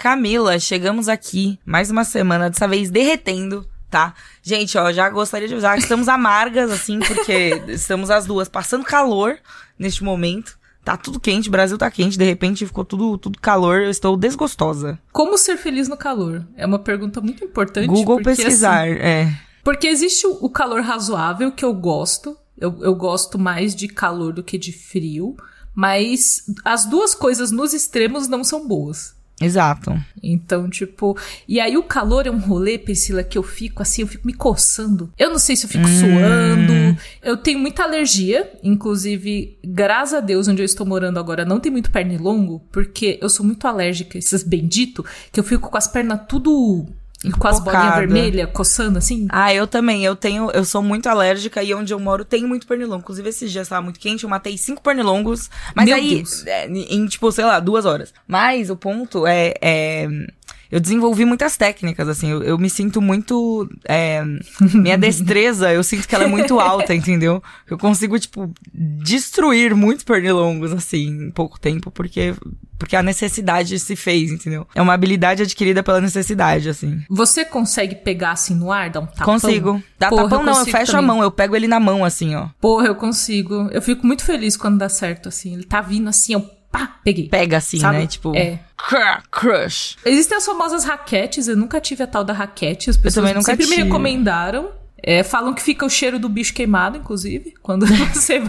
[0.00, 4.14] Camila, chegamos aqui mais uma semana, dessa vez derretendo, tá?
[4.42, 8.82] Gente, ó, já gostaria de avisar que estamos amargas, assim, porque estamos as duas passando
[8.82, 9.36] calor
[9.78, 10.58] neste momento.
[10.82, 14.16] Tá tudo quente, o Brasil tá quente, de repente ficou tudo, tudo calor, eu estou
[14.16, 14.98] desgostosa.
[15.12, 16.46] Como ser feliz no calor?
[16.56, 17.86] É uma pergunta muito importante.
[17.86, 19.38] Google porque, pesquisar, assim, é.
[19.62, 22.38] Porque existe o calor razoável, que eu gosto.
[22.56, 25.36] Eu, eu gosto mais de calor do que de frio.
[25.74, 29.19] Mas as duas coisas nos extremos não são boas.
[29.40, 29.98] Exato.
[30.22, 31.16] Então, tipo.
[31.48, 34.34] E aí o calor é um rolê, Priscila, que eu fico assim, eu fico me
[34.34, 35.10] coçando.
[35.18, 36.00] Eu não sei se eu fico Hum.
[36.00, 37.00] suando.
[37.22, 38.52] Eu tenho muita alergia.
[38.62, 43.28] Inclusive, graças a Deus, onde eu estou morando agora, não tem muito pernilongo, porque eu
[43.30, 46.86] sou muito alérgica a esses bendito, que eu fico com as pernas tudo.
[47.38, 49.26] Com as bolinhas vermelhas, coçando assim.
[49.28, 50.02] Ah, eu também.
[50.02, 53.02] Eu tenho, eu sou muito alérgica e onde eu moro tem muito pernilongo.
[53.02, 55.50] Inclusive, esses dias tava muito quente, eu matei cinco pernilongos.
[55.74, 58.14] Mas Meu aí, é, em, tipo, sei lá, duas horas.
[58.26, 59.52] Mas o ponto é.
[59.60, 60.08] é,
[60.70, 62.30] eu desenvolvi muitas técnicas, assim.
[62.30, 63.68] Eu, eu me sinto muito.
[63.88, 64.22] é,
[64.74, 67.42] minha destreza, eu sinto que ela é muito alta, entendeu?
[67.68, 72.34] Eu consigo, tipo, destruir muitos pernilongos, assim, em pouco tempo, porque.
[72.78, 74.66] Porque a necessidade se fez, entendeu?
[74.74, 77.02] É uma habilidade adquirida pela necessidade, assim.
[77.10, 79.34] Você consegue pegar assim no ar, dar um tapão?
[79.34, 79.82] Consigo.
[79.98, 81.06] Dá Porra, tapão eu não, eu fecho a também.
[81.06, 82.48] mão, eu pego ele na mão, assim, ó.
[82.58, 83.68] Porra, eu consigo.
[83.70, 85.52] Eu fico muito feliz quando dá certo, assim.
[85.52, 87.28] Ele tá vindo assim, eu pá, peguei.
[87.28, 87.98] Pega assim, Sabe?
[87.98, 88.06] né?
[88.06, 88.34] Tipo.
[88.36, 88.58] É.
[88.76, 89.96] cr- Crush.
[90.04, 93.46] Existem as famosas raquetes, eu nunca tive a tal da raquete, as pessoas também nunca
[93.52, 93.82] sempre me tive.
[93.84, 94.70] recomendaram.
[95.02, 98.40] É, falam que fica o cheiro do bicho queimado, inclusive, quando você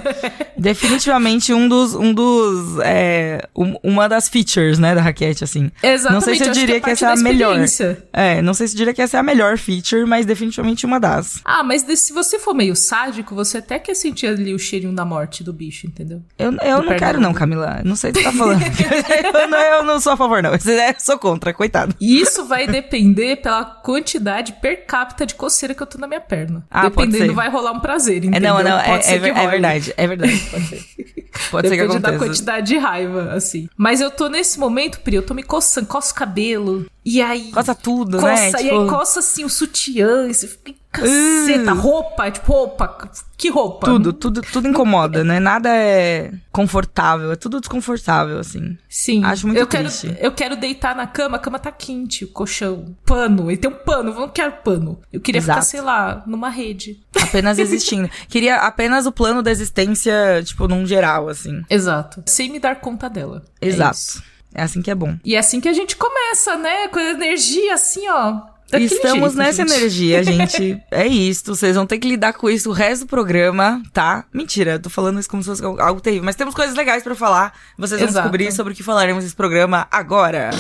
[0.58, 1.96] Definitivamente um dos.
[1.96, 5.72] Um dos é, um- uma das features, né, da raquete, assim.
[5.82, 7.66] Exatamente, Não sei se eu diria é que, essa é a melhor.
[8.14, 11.00] É, não sei se eu diria que essa é a melhor feature, mas definitivamente uma
[11.00, 11.42] das.
[11.44, 15.06] Ah, mas se você for meio sádico, você até quer sentir ali o cheirinho da
[15.06, 16.22] morte do bicho, entendeu?
[16.38, 17.82] Eu, eu Do não quero, não, Camila.
[17.84, 18.62] Não sei o que você tá falando.
[19.34, 20.52] eu, não, eu não sou a favor, não.
[20.54, 20.60] Eu
[21.00, 21.96] sou contra, coitado.
[22.00, 26.22] E isso vai depender pela quantidade per capita de coceira que eu tô na minha
[26.22, 26.41] perna.
[26.70, 28.54] Ah, pode Dependendo, vai rolar um prazer, É, entendeu?
[28.56, 29.94] não, não, é, é, é verdade.
[29.98, 30.38] É verdade.
[30.52, 30.82] Pode ser.
[31.50, 32.26] Pode ser que Depende da aconteça.
[32.30, 33.68] quantidade de raiva, assim.
[33.78, 36.86] Mas eu tô nesse momento, Pri, eu tô me coçando, coço o cabelo.
[37.04, 37.52] E aí.
[37.52, 38.50] Coça tudo, coça, né?
[38.50, 40.28] E Tipo- aí coça assim o sutiã.
[40.28, 40.80] E você fica.
[40.92, 41.78] Caceta, Uh.
[41.80, 43.10] roupa, tipo, roupa.
[43.38, 43.86] Que roupa?
[43.88, 45.40] Tudo, tudo, tudo incomoda, né?
[45.40, 48.78] Nada é confortável, é tudo desconfortável, assim.
[48.90, 49.24] Sim.
[49.24, 50.14] Acho muito eu quero, triste.
[50.20, 52.94] eu quero deitar na cama, a cama tá quente, o colchão.
[53.06, 55.00] Pano, ele tem um pano, eu não quero pano.
[55.14, 55.68] Eu queria ficar, Exato.
[55.68, 57.00] sei lá, numa rede.
[57.16, 58.10] Apenas existindo.
[58.28, 60.14] Queria apenas o plano da existência,
[60.44, 61.64] tipo, num geral, assim.
[61.70, 62.22] Exato.
[62.26, 63.44] Sem me dar conta dela.
[63.62, 63.96] É Exato.
[63.96, 64.24] isso.
[64.54, 65.16] É, assim que é bom.
[65.24, 66.88] e é assim que a gente começa, né?
[66.90, 68.42] Com a energia assim, ó.
[68.70, 69.74] daquele Estamos jeito, nessa gente.
[69.74, 70.82] energia, gente.
[70.92, 71.56] É isto.
[71.56, 74.26] Vocês vão ter que lidar com isso o resto do programa, tá?
[74.34, 76.26] Mentira, eu tô falando isso como se fosse algo terrível.
[76.26, 77.54] Mas temos coisas legais pra falar.
[77.78, 78.24] Vocês vão Exato.
[78.28, 80.52] descobrir sobre o que falaremos nesse programa agora.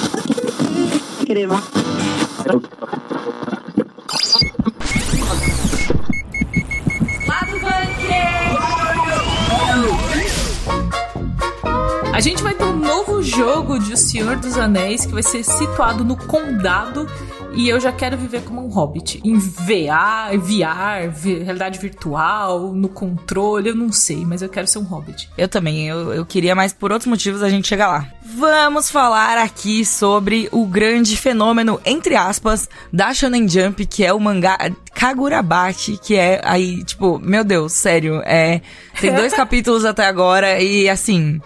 [12.13, 15.43] A gente vai ter um novo jogo de O Senhor dos Anéis que vai ser
[15.45, 17.09] situado no Condado.
[17.53, 19.21] E eu já quero viver como um hobbit.
[19.23, 21.09] Em VR, VR,
[21.43, 25.29] realidade virtual, no controle, eu não sei, mas eu quero ser um hobbit.
[25.37, 28.07] Eu também, eu, eu queria, mas por outros motivos a gente chega lá.
[28.37, 34.19] Vamos falar aqui sobre o grande fenômeno, entre aspas, da Shonen Jump, que é o
[34.19, 34.57] mangá
[34.93, 38.61] Kagurabachi, que é aí, tipo, meu Deus, sério, é.
[38.99, 41.41] Tem dois capítulos até agora e assim.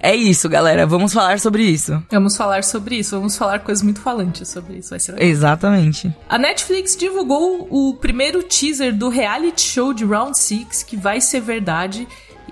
[0.00, 0.86] É isso, galera.
[0.86, 2.02] Vamos falar sobre isso.
[2.10, 5.28] Vamos falar sobre isso, vamos falar coisas muito falantes sobre isso, vai ser legal.
[5.28, 6.14] Exatamente.
[6.28, 11.40] A Netflix divulgou o primeiro teaser do reality show de Round 6, que vai ser
[11.40, 12.06] verdade.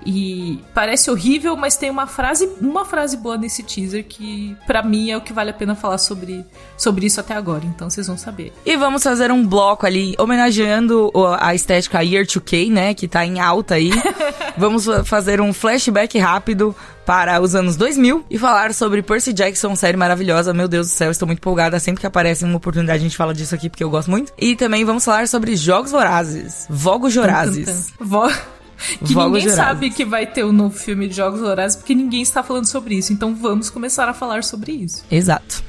[0.05, 5.11] E parece horrível, mas tem uma frase, uma frase boa nesse teaser que pra mim
[5.11, 6.43] é o que vale a pena falar sobre,
[6.77, 8.51] sobre isso até agora, então vocês vão saber.
[8.65, 12.93] E vamos fazer um bloco ali homenageando a estética Year 2K, né?
[12.93, 13.91] Que tá em alta aí.
[14.57, 16.75] vamos fa- fazer um flashback rápido
[17.05, 20.53] para os anos 2000 e falar sobre Percy Jackson, série maravilhosa.
[20.53, 21.79] Meu Deus do céu, estou muito empolgada.
[21.79, 24.33] Sempre que aparece uma oportunidade a gente fala disso aqui porque eu gosto muito.
[24.37, 27.93] E também vamos falar sobre Jogos Vorazes, Vogos Jorazes.
[27.99, 28.31] Vo-
[28.77, 29.55] Que Vogos ninguém Vorazes.
[29.55, 32.95] sabe que vai ter um novo filme de Jogos Vorazes, porque ninguém está falando sobre
[32.95, 33.13] isso.
[33.13, 35.03] Então vamos começar a falar sobre isso.
[35.09, 35.63] Exato.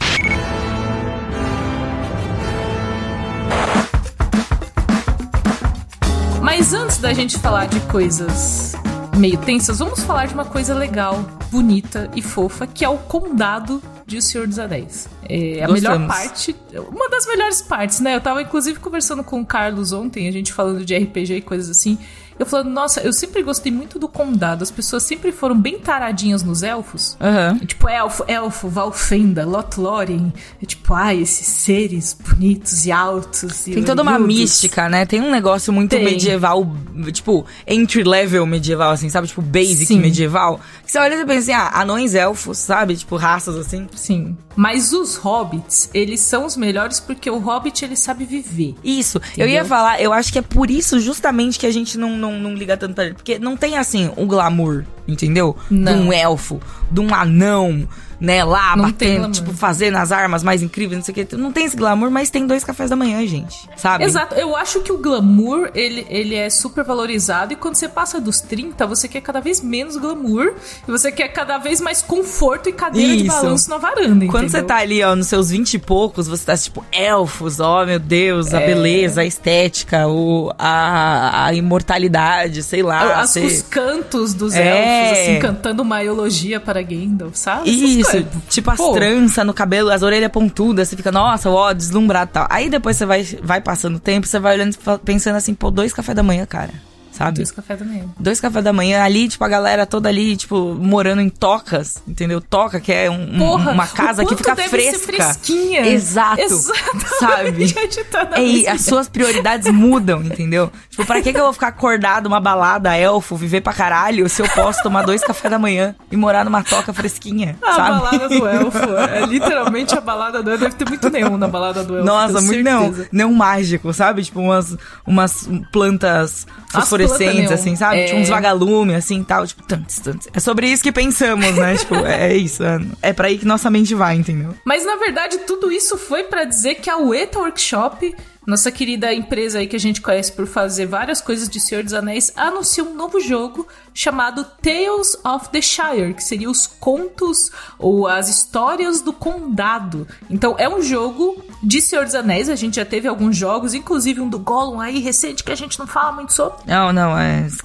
[6.42, 8.74] Mas antes da gente falar de coisas
[9.16, 13.82] meio tensas, vamos falar de uma coisa legal, bonita e fofa, que é o Condado
[14.06, 15.08] de O Senhor dos Anéis.
[15.28, 15.98] É a Gostamos.
[15.98, 16.54] melhor parte,
[16.92, 18.14] uma das melhores partes, né?
[18.14, 21.70] Eu tava inclusive conversando com o Carlos ontem, a gente falando de RPG e coisas
[21.70, 21.98] assim,
[22.38, 24.62] eu falando, nossa, eu sempre gostei muito do condado.
[24.62, 27.16] As pessoas sempre foram bem taradinhas nos elfos.
[27.20, 27.58] Aham.
[27.66, 30.32] Tipo, elfo, elfo, Valfenda, Lothlórien.
[30.62, 33.66] É tipo, ai, esses seres bonitos e altos.
[33.66, 35.06] E Tem toda uma mística, né?
[35.06, 36.04] Tem um negócio muito Tem.
[36.04, 36.66] medieval,
[37.12, 39.28] tipo, entry level medieval, assim, sabe?
[39.28, 40.00] Tipo, basic Sim.
[40.00, 40.60] medieval.
[40.84, 42.96] Que você olha e pensa assim, ah, anões elfos, sabe?
[42.96, 43.88] Tipo, raças assim.
[43.94, 44.36] Sim.
[44.54, 48.74] Mas os hobbits, eles são os melhores porque o hobbit, ele sabe viver.
[48.82, 49.66] Isso, eu ia Entendeu?
[49.66, 52.76] falar, eu acho que é por isso justamente que a gente não, não, não liga
[52.76, 53.14] tanto pra ele.
[53.14, 55.56] Porque não tem, assim, o glamour, entendeu?
[55.70, 55.92] Não.
[55.92, 57.88] De um elfo, de um anão,
[58.20, 61.36] né, lá, Não batendo, tipo, fazendo as armas mais incríveis, não sei o que.
[61.36, 64.04] Não tem esse glamour, mas tem dois cafés da manhã, gente, sabe?
[64.04, 68.20] Exato, eu acho que o glamour, ele, ele é super valorizado e quando você passa
[68.20, 70.54] dos 30, você quer cada vez menos glamour
[70.86, 73.36] e você quer cada vez mais conforto e cadeira de Isso.
[73.36, 74.66] balanço na varanda, Quando você entendeu?
[74.66, 78.54] tá ali, ó, nos seus vinte e poucos, você tá tipo, elfos, ó, meu Deus,
[78.54, 78.66] a É.
[78.66, 83.20] beleza, a estética, o, a, a imortalidade, sei lá.
[83.20, 85.06] As- você- Os cantos dos É.
[85.06, 87.70] elfos, assim, cantando uma eulogia para Gandalf, sabe?
[87.70, 88.32] Essas Isso, coisas.
[88.48, 88.92] tipo as Pô.
[88.92, 92.46] tranças no cabelo, as orelhas pontudas, você fica, nossa, ó, deslumbrado e tal.
[92.50, 95.70] Aí depois você vai, vai passando o tempo, você vai olhando e pensando assim, pô,
[95.70, 96.70] dois café da manhã, cara.
[97.16, 97.36] Sabe?
[97.36, 98.04] Dois café da manhã.
[98.18, 102.40] Dois café da manhã ali, tipo, a galera toda ali, tipo, morando em tocas, entendeu?
[102.40, 104.98] Toca, que é um- Porra, uma casa que fica fresca.
[105.06, 105.86] Fresquinha.
[105.86, 106.40] Exato.
[106.40, 106.76] Exatamente.
[107.18, 108.04] Sabe?
[108.10, 110.70] Tá É, e as suas prioridades mudam, entendeu?
[110.90, 114.42] Tipo, pra que, que eu vou ficar acordado uma balada, elfo, viver pra caralho, se
[114.42, 117.98] eu posso tomar dois café da manhã e morar numa toca fresquinha, A sabe?
[117.98, 118.78] balada do elfo.
[119.10, 120.64] É literalmente a balada do elfo.
[120.64, 122.06] Deve ter muito neon na balada do elfo.
[122.06, 123.08] Nossa, muito não, certeza.
[123.12, 124.22] não mágico, sabe?
[124.22, 124.76] Tipo umas,
[125.06, 127.52] umas plantas fosforescentes, neon.
[127.52, 128.00] assim, sabe?
[128.00, 128.04] É.
[128.04, 130.28] Tipo uns vagalumes, assim, tal, tipo, tantos, tantos.
[130.32, 131.76] É sobre isso que pensamos, né?
[131.78, 134.54] tipo, é, é isso, é, é pra aí que nossa mente vai, entendeu?
[134.64, 138.14] Mas na verdade, tudo isso foi pra dizer que a Ueta Workshop,
[138.46, 141.92] nossa querida empresa aí que a gente conhece por fazer várias coisas de Senhor dos
[141.92, 148.06] Anéis, anunciou um novo jogo chamado Tales of the Shire, que seria os contos ou
[148.06, 150.06] as histórias do condado.
[150.30, 154.20] Então é um jogo de Senhor dos Anéis, a gente já teve alguns jogos, inclusive
[154.20, 156.58] um do Gollum aí recente que a gente não fala muito sobre.
[156.66, 157.46] Não, não, é.
[157.46, 157.62] Isso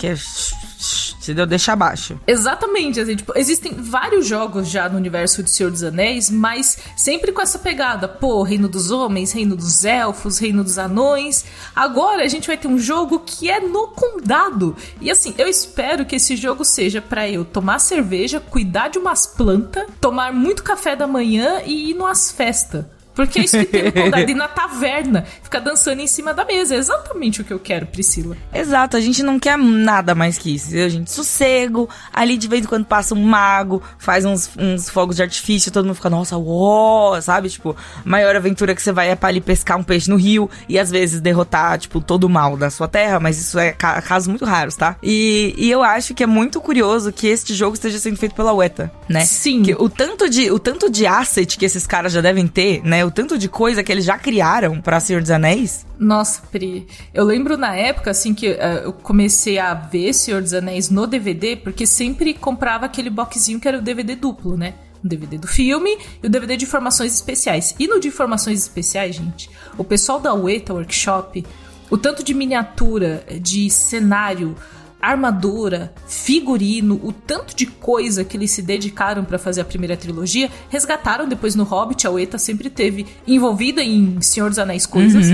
[0.81, 1.21] que é.
[1.21, 2.19] Se deu, deixa abaixo.
[2.25, 7.31] Exatamente, assim, tipo, existem vários jogos já no universo de Senhor dos Anéis, mas sempre
[7.31, 11.45] com essa pegada, pô, Reino dos Homens, Reino dos Elfos, Reino dos Anões.
[11.75, 14.75] Agora a gente vai ter um jogo que é no condado.
[14.99, 19.25] E assim, eu espero que esse jogo seja pra eu tomar cerveja, cuidar de umas
[19.25, 22.85] plantas, tomar muito café da manhã e ir numas festas.
[23.13, 24.33] Porque é isso que tem no condado.
[24.35, 26.73] Na taverna, ficar dançando em cima da mesa.
[26.75, 28.35] É exatamente o que eu quero, Priscila.
[28.53, 31.11] Exato, a gente não quer nada mais que isso, entendeu, gente?
[31.11, 35.71] Sossego, ali de vez em quando passa um mago, faz uns, uns fogos de artifício,
[35.71, 37.49] todo mundo fica, nossa, uó, sabe?
[37.49, 37.75] Tipo,
[38.05, 40.89] maior aventura que você vai é pra ali pescar um peixe no rio e às
[40.89, 44.45] vezes derrotar, tipo, todo o mal da sua terra, mas isso é ca- casos muito
[44.45, 44.95] raros, tá?
[45.03, 48.53] E, e eu acho que é muito curioso que este jogo esteja sendo feito pela
[48.53, 49.25] UETA, né?
[49.25, 49.63] Sim.
[49.63, 53.00] Que o tanto de, o tanto de asset que esses caras já devem ter, né?
[53.05, 55.85] O tanto de coisa que eles já criaram pra Senhor dos Anéis.
[55.99, 56.87] Nossa, Pri.
[57.13, 61.07] Eu lembro na época, assim, que eh, eu comecei a ver Senhor dos Anéis no
[61.07, 64.73] DVD, porque sempre comprava aquele boxzinho que era o DVD duplo, né?
[65.03, 67.75] O DVD do filme e o DVD de informações especiais.
[67.79, 71.45] E no de informações especiais, gente, o pessoal da Ueta Workshop,
[71.89, 74.55] o tanto de miniatura, de cenário,
[75.01, 80.49] armadura, figurino, o tanto de coisa que eles se dedicaram pra fazer a primeira trilogia,
[80.69, 82.05] resgataram depois no Hobbit.
[82.05, 85.27] A Ueta sempre teve envolvida em Senhor dos Anéis coisas.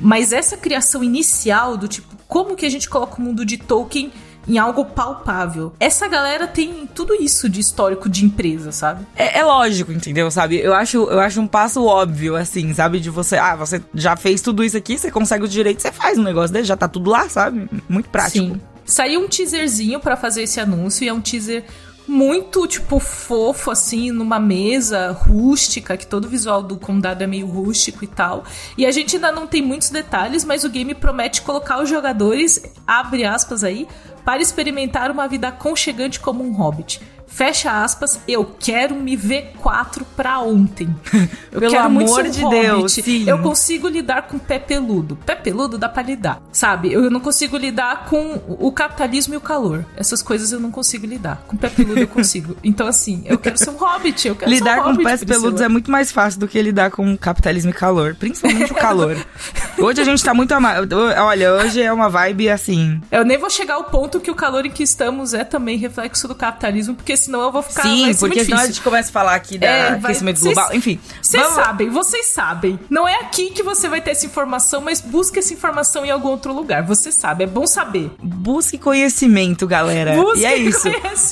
[0.00, 4.12] Mas essa criação inicial do tipo, como que a gente coloca o mundo de Tolkien
[4.48, 5.72] em algo palpável?
[5.78, 9.04] Essa galera tem tudo isso de histórico de empresa, sabe?
[9.16, 10.30] É, é lógico, entendeu?
[10.30, 10.58] Sabe?
[10.58, 13.00] Eu acho, eu acho um passo óbvio, assim, sabe?
[13.00, 16.18] De você, ah, você já fez tudo isso aqui, você consegue o direito, você faz
[16.18, 17.68] um negócio dele, já tá tudo lá, sabe?
[17.88, 18.54] Muito prático.
[18.54, 18.60] Sim.
[18.86, 21.64] Saiu um teaserzinho pra fazer esse anúncio e é um teaser
[22.06, 27.46] muito, tipo, fofo, assim, numa mesa rústica, que todo o visual do condado é meio
[27.46, 28.44] rústico e tal.
[28.78, 32.62] E a gente ainda não tem muitos detalhes, mas o game promete colocar os jogadores,
[32.86, 33.88] abre aspas aí,
[34.24, 37.00] para experimentar uma vida aconchegante como um hobbit.
[37.36, 40.88] Fecha aspas, eu quero me ver quatro pra ontem.
[41.52, 42.50] Eu Pelo quero muito amor um de.
[42.50, 43.26] Deus, sim.
[43.26, 45.16] Eu consigo lidar com pé peludo.
[45.24, 46.92] Pé peludo dá pra lidar, sabe?
[46.92, 49.86] Eu não consigo lidar com o capitalismo e o calor.
[49.96, 51.42] Essas coisas eu não consigo lidar.
[51.46, 52.56] Com pé peludo eu consigo.
[52.62, 54.28] Então, assim, eu quero ser um hobbit.
[54.28, 55.40] Eu quero Lidar ser um com hobbit, pés Priscila.
[55.40, 58.14] peludos é muito mais fácil do que lidar com capitalismo e calor.
[58.16, 59.16] Principalmente o calor.
[59.78, 60.96] Hoje a gente tá muito amado.
[61.18, 63.00] Olha, hoje é uma vibe assim.
[63.10, 66.26] Eu nem vou chegar ao ponto que o calor em que estamos é também reflexo
[66.26, 67.82] do capitalismo, porque porque senão eu vou ficar.
[67.82, 70.74] Sim, porque senão a gente começa a falar aqui da é, aquecimento vai, global.
[70.74, 71.00] Enfim.
[71.20, 71.64] Vocês vamos...
[71.64, 72.78] sabem, vocês sabem.
[72.88, 76.28] Não é aqui que você vai ter essa informação, mas busque essa informação em algum
[76.28, 76.82] outro lugar.
[76.84, 78.10] Você sabe, é bom saber.
[78.22, 80.14] Busque conhecimento, galera.
[80.14, 80.88] Busque e é isso.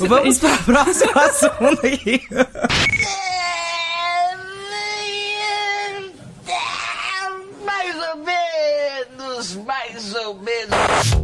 [0.06, 2.22] Vamos para o próximo assunto aqui.
[7.64, 11.24] mais ou menos, mais ou menos.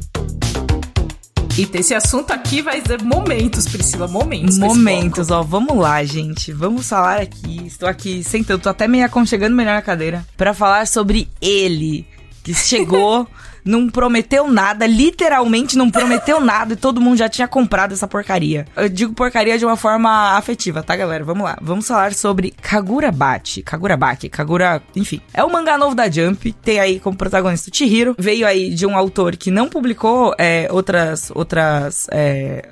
[1.61, 4.57] Eita, esse assunto aqui vai ser momentos, Priscila, momentos.
[4.57, 6.55] Momentos, ó, vamos lá, gente.
[6.55, 7.67] Vamos falar aqui.
[7.67, 12.07] Estou aqui sentando, tô até meio aconchegando melhor na cadeira para falar sobre ele
[12.43, 13.29] que chegou
[13.65, 18.67] não prometeu nada, literalmente não prometeu nada e todo mundo já tinha comprado essa porcaria.
[18.77, 21.25] Eu digo porcaria de uma forma afetiva, tá, galera?
[21.25, 21.59] Vamos lá.
[21.61, 25.21] Vamos falar sobre Kagura Bate, Kagura Baki, Kagura, enfim.
[25.33, 28.15] É o mangá novo da Jump, tem aí como protagonista o Chihiro.
[28.19, 32.69] Veio aí de um autor que não publicou é, outras outras é,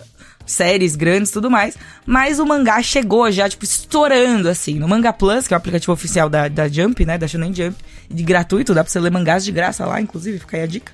[0.48, 1.76] séries grandes tudo mais.
[2.04, 4.74] Mas o mangá chegou já, tipo, estourando, assim.
[4.74, 7.16] No Manga Plus, que é o aplicativo oficial da, da Jump, né?
[7.16, 7.76] Da Shonen Jump.
[8.10, 10.92] De gratuito, dá pra você ler mangás de graça lá, inclusive, fica aí a dica.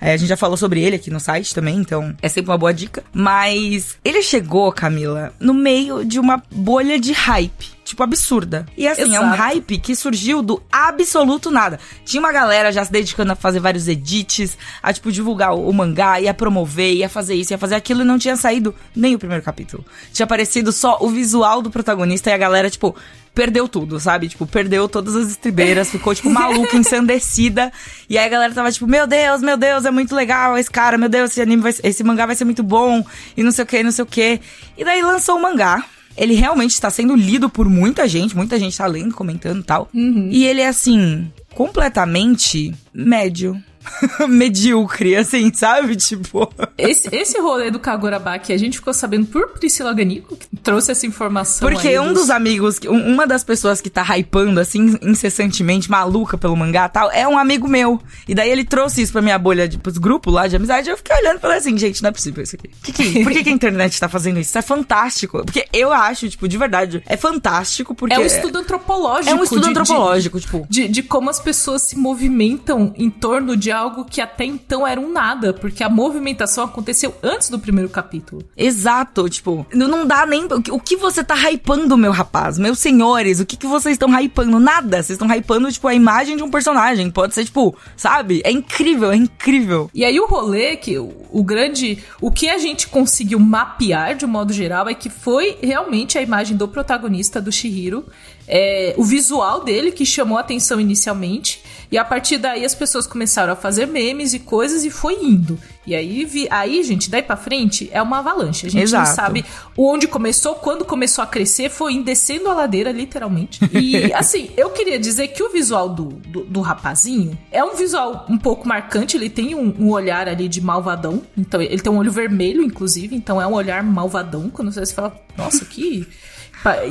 [0.00, 2.58] É, a gente já falou sobre ele aqui no site também, então é sempre uma
[2.58, 3.04] boa dica.
[3.12, 8.66] Mas ele chegou, Camila, no meio de uma bolha de hype tipo, absurda.
[8.76, 9.16] E assim, Exato.
[9.16, 11.78] é um hype que surgiu do absoluto nada.
[12.04, 15.72] Tinha uma galera já se dedicando a fazer vários edits, a, tipo, divulgar o, o
[15.72, 19.18] mangá, ia promover, ia fazer isso, ia fazer aquilo, e não tinha saído nem o
[19.18, 19.84] primeiro capítulo.
[20.12, 22.96] Tinha aparecido só o visual do protagonista e a galera, tipo,
[23.34, 24.28] perdeu tudo, sabe?
[24.28, 27.72] Tipo, perdeu todas as estribeiras, ficou, tipo, maluca, ensandecida.
[28.08, 30.98] E aí a galera tava, tipo, meu Deus, meu Deus, é muito legal esse cara,
[30.98, 33.04] meu Deus, esse anime vai, esse mangá vai ser muito bom,
[33.36, 34.40] e não sei o que, não sei o que.
[34.76, 35.84] E daí lançou o mangá
[36.16, 39.88] ele realmente está sendo lido por muita gente, muita gente está lendo, comentando e tal.
[39.94, 40.28] Uhum.
[40.30, 43.60] E ele é assim, completamente médio.
[44.28, 45.96] medíocre, assim, sabe?
[45.96, 46.52] Tipo.
[46.76, 51.06] Esse, esse rolê do Kagurabaki, a gente ficou sabendo por Priscila Ganico, que trouxe essa
[51.06, 51.68] informação.
[51.68, 52.22] Porque um dos...
[52.22, 57.10] dos amigos, uma das pessoas que tá hypando, assim, incessantemente, maluca pelo mangá e tal,
[57.10, 58.00] é um amigo meu.
[58.28, 60.88] E daí ele trouxe isso pra minha bolha, de, pros grupos lá de amizade.
[60.88, 62.70] Eu fiquei olhando e falei assim, gente, não é possível isso aqui.
[62.82, 64.50] Que que, por que, que a internet tá fazendo isso?
[64.50, 65.44] Isso é fantástico.
[65.44, 68.14] Porque eu acho, tipo, de verdade, é fantástico porque.
[68.14, 69.30] É um estudo antropológico.
[69.30, 70.66] É um estudo de, antropológico, de, tipo.
[70.68, 75.00] De, de como as pessoas se movimentam em torno de algo que até então era
[75.00, 78.44] um nada, porque a movimentação aconteceu antes do primeiro capítulo.
[78.56, 80.46] Exato, tipo, não dá nem.
[80.70, 82.58] O que você tá hypando, meu rapaz?
[82.58, 84.58] Meus senhores, o que, que vocês estão hypando?
[84.58, 85.02] Nada.
[85.02, 87.10] Vocês estão hypando, tipo, a imagem de um personagem.
[87.10, 88.40] Pode ser, tipo, sabe?
[88.44, 89.90] É incrível, é incrível.
[89.94, 91.98] E aí o rolê, que o, o grande.
[92.20, 96.22] O que a gente conseguiu mapear de um modo geral é que foi realmente a
[96.22, 98.06] imagem do protagonista do Shihiro.
[98.46, 101.62] É, o visual dele que chamou a atenção inicialmente.
[101.90, 105.58] E a partir daí as pessoas começaram a fazer memes e coisas e foi indo.
[105.86, 108.66] E aí, vi, aí gente, daí pra frente é uma avalanche.
[108.66, 109.08] A gente Exato.
[109.08, 109.44] não sabe
[109.76, 113.60] onde começou, quando começou a crescer, foi indo descendo a ladeira, literalmente.
[113.82, 118.26] E assim, eu queria dizer que o visual do, do, do, rapazinho é um visual
[118.28, 119.16] um pouco marcante.
[119.16, 121.22] Ele tem um, um, olhar ali de malvadão.
[121.36, 123.16] Então, ele tem um olho vermelho, inclusive.
[123.16, 124.50] Então, é um olhar malvadão.
[124.50, 126.06] Quando você fala, nossa, que.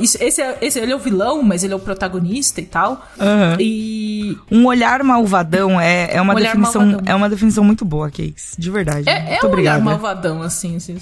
[0.00, 3.06] Esse, é, esse ele é o vilão, mas ele é o protagonista e tal.
[3.18, 3.56] Uhum.
[3.58, 4.36] E.
[4.50, 6.82] Um olhar malvadão é, é uma um definição.
[6.82, 7.12] Malvadão.
[7.12, 8.54] É uma definição muito boa, Case.
[8.58, 9.08] De verdade.
[9.08, 10.76] É, muito é um olhar malvadão, assim.
[10.76, 10.96] assim.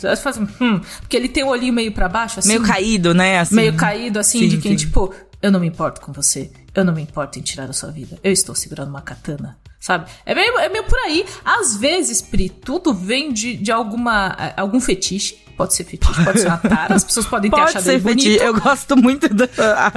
[0.61, 2.49] Hum, porque ele tem o olhinho meio para baixo, assim.
[2.49, 3.41] Meio caído, né?
[3.41, 3.55] Assim.
[3.55, 4.87] Meio caído, assim, sim, de quem, sim.
[4.87, 5.13] tipo,
[5.43, 6.51] eu não me importo com você.
[6.75, 8.19] Eu não me importo em tirar a sua vida.
[8.23, 10.11] Eu estou segurando uma katana sabe?
[10.27, 11.25] É meio, é meio por aí.
[11.43, 15.39] Às vezes, Pri, tudo vem de, de alguma, algum fetiche.
[15.57, 18.29] Pode ser fetiche, pode ser uma tara, as pessoas podem pode ter achado ser fetiche.
[18.29, 18.43] bonito.
[18.43, 19.47] Eu gosto muito da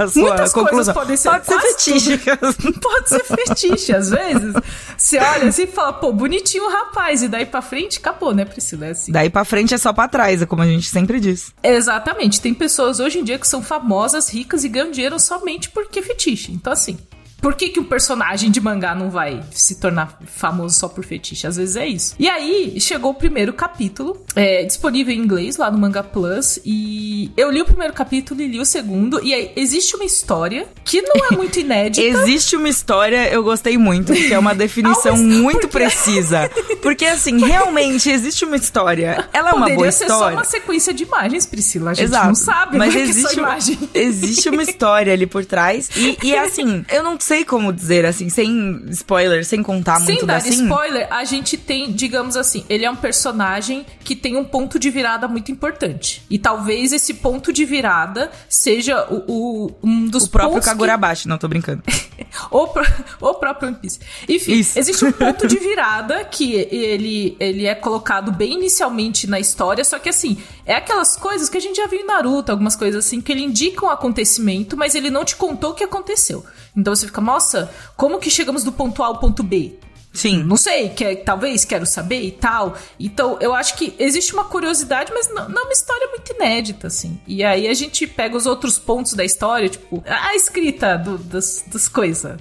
[0.09, 0.93] sua Muitas conclusão.
[0.93, 2.17] coisas podem ser Pode ser fetiche.
[2.17, 2.79] Tudo.
[2.83, 4.53] Pode ser fetiche, às vezes.
[4.97, 7.23] Você olha assim e fala, pô, bonitinho o rapaz.
[7.23, 8.87] E daí pra frente, acabou, né, Priscila?
[8.87, 9.11] É assim.
[9.13, 11.53] Daí pra frente é só pra trás, é como a gente sempre diz.
[11.63, 12.41] Exatamente.
[12.41, 16.51] Tem pessoas hoje em dia que são famosas, ricas e ganham dinheiro somente porque fetiche.
[16.63, 16.97] Então, assim,
[17.43, 21.45] por que, que um personagem de mangá não vai se tornar famoso só por fetiche?
[21.45, 22.15] Às vezes é isso.
[22.17, 27.29] E aí, chegou o primeiro capítulo, é, disponível em inglês lá no Manga Plus, e
[27.35, 31.01] eu li o primeiro capítulo e li o segundo, e aí existe uma história que
[31.01, 32.01] não é muito inédita.
[32.01, 35.79] existe uma história, eu gostei muito, que é uma definição muito porque...
[35.79, 36.49] precisa.
[36.81, 39.27] Porque, assim, realmente existe uma história.
[39.33, 39.89] Ela é uma boa história.
[39.89, 41.91] Poderia ser só uma sequência de imagens, Priscila.
[41.91, 42.27] A gente Exato.
[42.27, 43.77] não sabe, mas existe, imagem.
[43.93, 45.89] existe uma história ali por trás.
[45.97, 50.15] E, e assim, eu não sei sei como dizer, assim, sem spoiler, sem contar sem
[50.15, 50.65] muito dar assim.
[50.65, 54.91] spoiler, a gente tem, digamos assim, ele é um personagem que tem um ponto de
[54.91, 56.23] virada muito importante.
[56.29, 61.29] E talvez esse ponto de virada seja o, o um dos O próprio Kagurabashi, que...
[61.29, 61.81] não tô brincando.
[62.51, 62.85] o, pro-
[63.19, 63.99] o próprio One Piece.
[64.29, 64.77] Enfim, Isso.
[64.77, 69.97] existe um ponto de virada que ele, ele é colocado bem inicialmente na história, só
[69.97, 70.37] que assim,
[70.67, 73.41] é aquelas coisas que a gente já viu em Naruto, algumas coisas assim, que ele
[73.41, 76.45] indica um acontecimento, mas ele não te contou o que aconteceu.
[76.75, 79.79] Então você fica, nossa, como que chegamos do ponto A ao ponto B?
[80.13, 80.43] Sim.
[80.43, 82.75] Não sei, que, talvez quero saber e tal.
[82.99, 86.85] Então, eu acho que existe uma curiosidade, mas não, não é uma história muito inédita,
[86.85, 87.19] assim.
[87.25, 91.63] E aí a gente pega os outros pontos da história, tipo, a escrita do- das,
[91.65, 92.37] das coisas.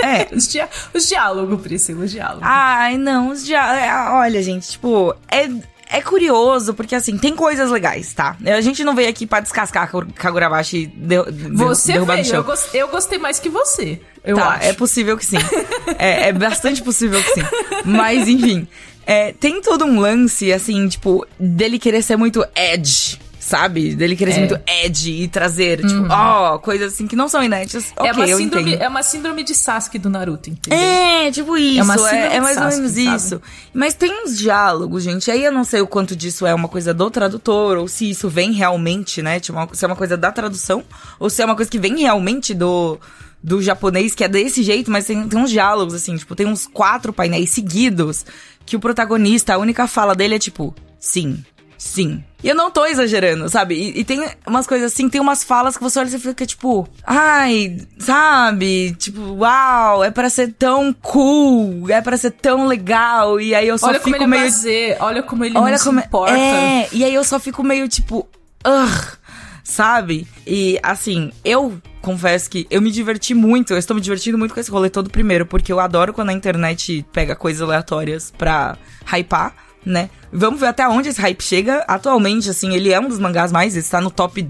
[0.00, 0.28] É.
[0.34, 2.42] Os, dia, os diálogos, Priscila, os diálogos.
[2.44, 3.58] Ai, não, os dia...
[3.76, 5.48] é, Olha, gente, tipo, é,
[5.92, 8.36] é curioso, porque assim, tem coisas legais, tá?
[8.44, 12.44] A gente não veio aqui pra descascar Kagurabashi de, de, você veio, eu,
[12.74, 14.00] eu gostei mais que você.
[14.24, 14.68] Eu tá, acho.
[14.68, 15.36] é possível que sim.
[15.98, 17.42] é, é bastante possível que sim.
[17.84, 18.66] Mas, enfim,
[19.04, 23.18] é, tem todo um lance, assim, tipo, dele querer ser muito edge.
[23.44, 23.96] Sabe?
[23.96, 24.42] Dele querer ser É.
[24.44, 24.48] Uhum.
[24.50, 27.92] muito edge e trazer, tipo, ó, coisas assim que não são inéditas.
[27.96, 30.78] é, uma ok, eu síndrome, é uma síndrome de Sasuke do Naruto, entendeu?
[30.78, 31.80] É, tipo isso.
[31.80, 33.16] É uma É, síndrome é mais ou Sasuke, menos sabe?
[33.16, 33.42] isso.
[33.74, 35.28] Mas tem uns diálogos, gente.
[35.28, 38.28] Aí eu não sei o quanto disso é uma coisa do tradutor, ou se isso
[38.28, 39.40] vem realmente, né?
[39.40, 40.84] Tipo, uma- se é uma coisa da tradução,
[41.18, 42.96] ou se é uma coisa que vem realmente do,
[43.42, 46.64] do japonês, que é desse jeito, mas tem, tem uns diálogos, assim, tipo, tem uns
[46.68, 48.24] quatro painéis seguidos
[48.64, 51.44] que o protagonista, a única fala dele é tipo, sim.
[51.76, 52.22] Sim.
[52.42, 53.74] E eu não tô exagerando, sabe?
[53.74, 56.44] E, e tem umas coisas assim, tem umas falas que você olha e você fica
[56.44, 58.94] tipo, ai, sabe?
[58.98, 63.40] Tipo, uau, é pra ser tão cool, é pra ser tão legal.
[63.40, 64.42] E aí eu só olha como fico ele é meio.
[64.42, 66.36] prazer, olha como ele olha como se importa.
[66.36, 68.28] É, e aí eu só fico meio tipo,
[68.66, 69.18] ugh,
[69.62, 70.26] sabe?
[70.46, 74.60] E assim, eu confesso que eu me diverti muito, eu estou me divertindo muito com
[74.60, 79.54] esse rolê todo primeiro, porque eu adoro quando a internet pega coisas aleatórias pra hypar,
[79.84, 80.10] né?
[80.32, 81.84] Vamos ver até onde esse hype chega.
[81.88, 84.48] Atualmente, assim, ele é um dos mangás mais, está no top,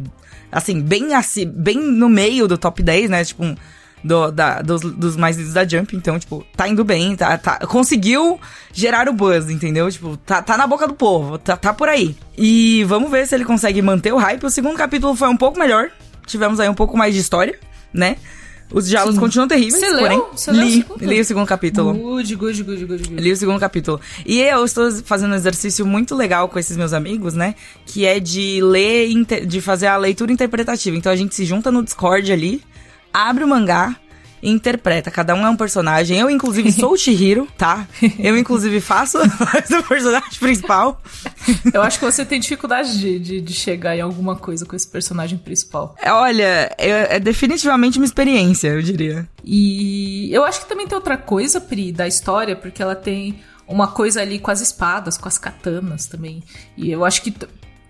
[0.51, 3.25] assim, bem assim, bem no meio do top 10, né?
[3.25, 3.57] Tipo,
[4.05, 7.59] do, da, dos, dos mais lidos da Jump, então, tipo, tá indo bem, tá, tá,
[7.67, 8.41] conseguiu
[8.73, 9.91] gerar o buzz, entendeu?
[9.91, 12.17] Tipo, tá, tá na boca do povo, tá, tá por aí.
[12.37, 14.45] E vamos ver se ele consegue manter o hype.
[14.45, 15.91] O segundo capítulo foi um pouco melhor,
[16.27, 17.59] tivemos aí um pouco mais de história,
[17.93, 18.17] né?
[18.73, 19.21] Os diálogos Sim.
[19.21, 19.99] continuam terríveis, Você leu?
[20.01, 21.93] porém, Você leu o li, li o segundo capítulo.
[21.95, 23.23] Good, good, good, good, good.
[23.23, 24.01] Li o segundo capítulo.
[24.25, 27.55] E eu estou fazendo um exercício muito legal com esses meus amigos, né?
[27.85, 29.09] Que é de ler,
[29.47, 30.97] de fazer a leitura interpretativa.
[30.97, 32.63] Então a gente se junta no Discord ali,
[33.13, 33.97] abre o mangá
[34.43, 35.11] e interpreta.
[35.11, 36.19] Cada um é um personagem.
[36.19, 37.87] Eu, inclusive, sou o Chihiro, tá?
[38.19, 41.01] Eu, inclusive, faço a voz do personagem principal.
[41.73, 44.89] Eu acho que você tem dificuldade de, de, de chegar em alguma coisa com esse
[44.89, 45.95] personagem principal.
[46.03, 49.29] É, Olha, é, é definitivamente uma experiência, eu diria.
[49.45, 53.89] E eu acho que também tem outra coisa, Pri, da história, porque ela tem uma
[53.89, 56.43] coisa ali com as espadas, com as katanas também.
[56.77, 57.35] E eu acho que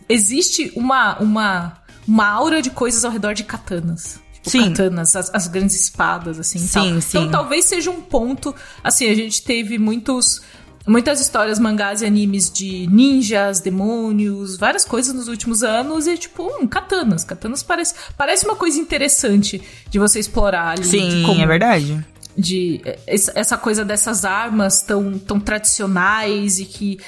[0.08, 1.72] existe uma, uma,
[2.06, 4.21] uma aura de coisas ao redor de katanas.
[4.42, 4.68] Tipo, Sim.
[4.70, 6.58] katanas, as, as grandes espadas, assim.
[6.58, 7.00] Sim, tal.
[7.00, 7.18] sim.
[7.18, 8.54] Então talvez seja um ponto.
[8.82, 10.42] Assim, a gente teve muitos.
[10.84, 16.42] Muitas histórias, mangás e animes de ninjas, demônios, várias coisas nos últimos anos e, tipo,
[16.42, 17.22] hum, katanas.
[17.22, 20.84] Katanas parece, parece uma coisa interessante de você explorar ali.
[20.84, 22.04] Sim, como- é verdade.
[22.36, 26.98] de essa essa coisa dessas armas tão, tão tradicionais e que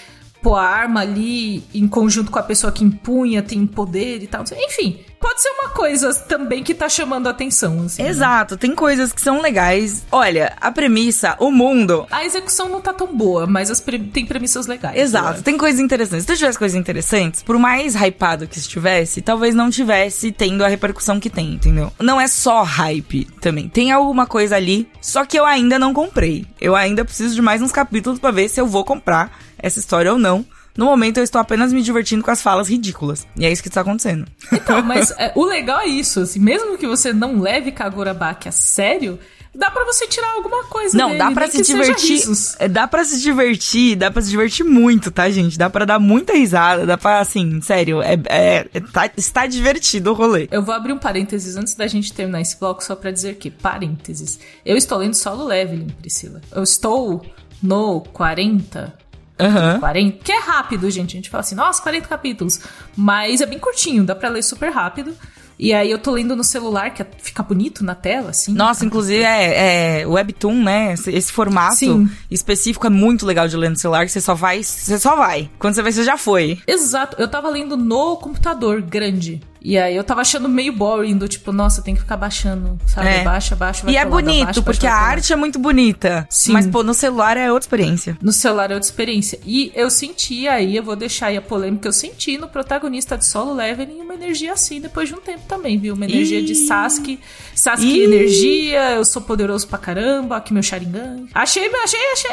[0.44, 4.44] pô, a arma ali em conjunto com a pessoa que empunha tem poder e tal.
[4.54, 7.80] Enfim, pode ser uma coisa também que tá chamando a atenção.
[7.87, 8.11] Assim, né?
[8.11, 10.04] Exato, tem coisas que são legais.
[10.12, 14.26] Olha, a premissa, o mundo, A execução não tá tão boa, mas as pre- tem
[14.26, 15.00] premissas legais.
[15.00, 16.26] Exato, tem coisas interessantes.
[16.26, 21.18] Se tivesse coisas interessantes, por mais hypado que estivesse, talvez não tivesse tendo a repercussão
[21.18, 21.90] que tem, entendeu?
[21.98, 23.66] Não é só hype também.
[23.70, 26.44] Tem alguma coisa ali, só que eu ainda não comprei.
[26.61, 30.12] Eu ainda preciso de mais uns capítulos pra ver se eu vou comprar essa história
[30.12, 30.45] ou não.
[30.77, 33.27] No momento eu estou apenas me divertindo com as falas ridículas.
[33.37, 34.27] E é isso que está acontecendo.
[34.53, 38.53] Então, mas é, o legal é isso, assim, mesmo que você não leve Kagurabaki a
[38.53, 39.17] sério,
[39.55, 42.21] dá pra você tirar alguma coisa Não, dele, dá pra nem se divertir.
[42.59, 45.57] é, Dá pra se divertir, dá pra se divertir muito, tá, gente?
[45.57, 50.11] Dá pra dar muita risada, dá pra, assim, sério, é, é- é- tá- está divertido
[50.11, 50.49] o rolê.
[50.51, 53.49] Eu vou abrir um parênteses antes da gente terminar esse bloco só pra dizer que,
[53.49, 56.40] parênteses, eu estou lendo solo leveling, Priscila.
[56.51, 57.25] Eu estou
[57.62, 58.93] no 40,
[59.38, 59.81] Aham.
[59.81, 61.12] 40, que é rápido, gente.
[61.12, 62.61] A gente fala assim, nossa, 40 capítulos.
[62.97, 65.12] Mas é bem curtinho, dá pra ler super rápido.
[65.57, 68.53] E aí eu tô lendo no celular, que é- fica bonito na tela, assim.
[68.53, 70.94] Nossa, inclusive é, é Webtoon, né?
[70.94, 72.11] Esse, esse formato Sim.
[72.29, 75.49] específico é muito legal de ler no celular, que você só vai, você só vai.
[75.59, 76.59] Quando você vai, você já foi.
[76.66, 79.40] Exato, eu tava lendo no computador grande.
[79.64, 83.09] E aí eu tava achando meio boring, do tipo, nossa, tem que ficar baixando, sabe?
[83.09, 83.24] É.
[83.24, 86.27] Baixa, baixa, vai E é lado, bonito, porque a arte é muito bonita.
[86.29, 86.53] Sim.
[86.53, 88.18] Mas, pô, no celular é outra experiência.
[88.20, 89.40] No celular é outra experiência.
[89.46, 93.24] E eu senti aí, eu vou deixar aí a polêmica, eu senti no protagonista de
[93.24, 95.94] Solo Leveling uma energia assim depois de um tempo também, viu?
[95.94, 96.66] Uma energia de Ih.
[96.66, 97.20] Sasuke.
[97.55, 98.05] Sasuke Ih.
[98.05, 101.24] energia, eu sou poderoso pra caramba, aqui meu Sharingan.
[101.35, 102.31] Achei, achei, achei.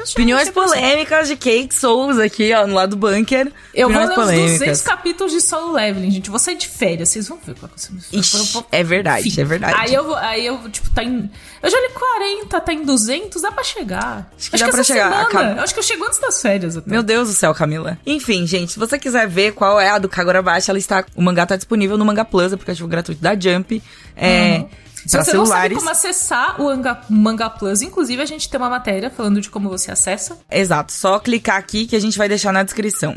[0.00, 3.52] achei Opiniões achei polêmicas de Kate Souls aqui, ó, no lado do bunker.
[3.74, 6.30] Eu vou Opiniões ler os 200 capítulos de Solo Leveling, gente.
[6.30, 7.92] Vou sair de férias, vocês vão ver qual que ser.
[8.12, 9.40] Ixi, Eu vou- é verdade, Enfim.
[9.40, 9.74] é verdade.
[9.76, 11.30] Aí eu, vou- aí eu, tipo, tá em.
[11.62, 14.30] Eu já li 40, tá em 200, dá pra chegar.
[14.38, 15.26] Acho que dá pra essa chegar.
[15.28, 16.90] Semana, Eu acho que eu chego antes das férias até.
[16.90, 17.98] Meu Deus do céu, Camila.
[18.06, 21.22] Enfim, gente, se você quiser ver qual é a do Kagura Baixa, ela está, o
[21.22, 23.82] mangá tá disponível no Manga Plus, aplicativo gratuito da Jump.
[24.16, 25.78] É, Se pra você não sabe celulares.
[25.78, 29.68] como acessar o Manga, Manga Plus, inclusive a gente tem uma matéria falando de como
[29.68, 30.36] você acessa.
[30.50, 33.14] Exato, só clicar aqui que a gente vai deixar na descrição.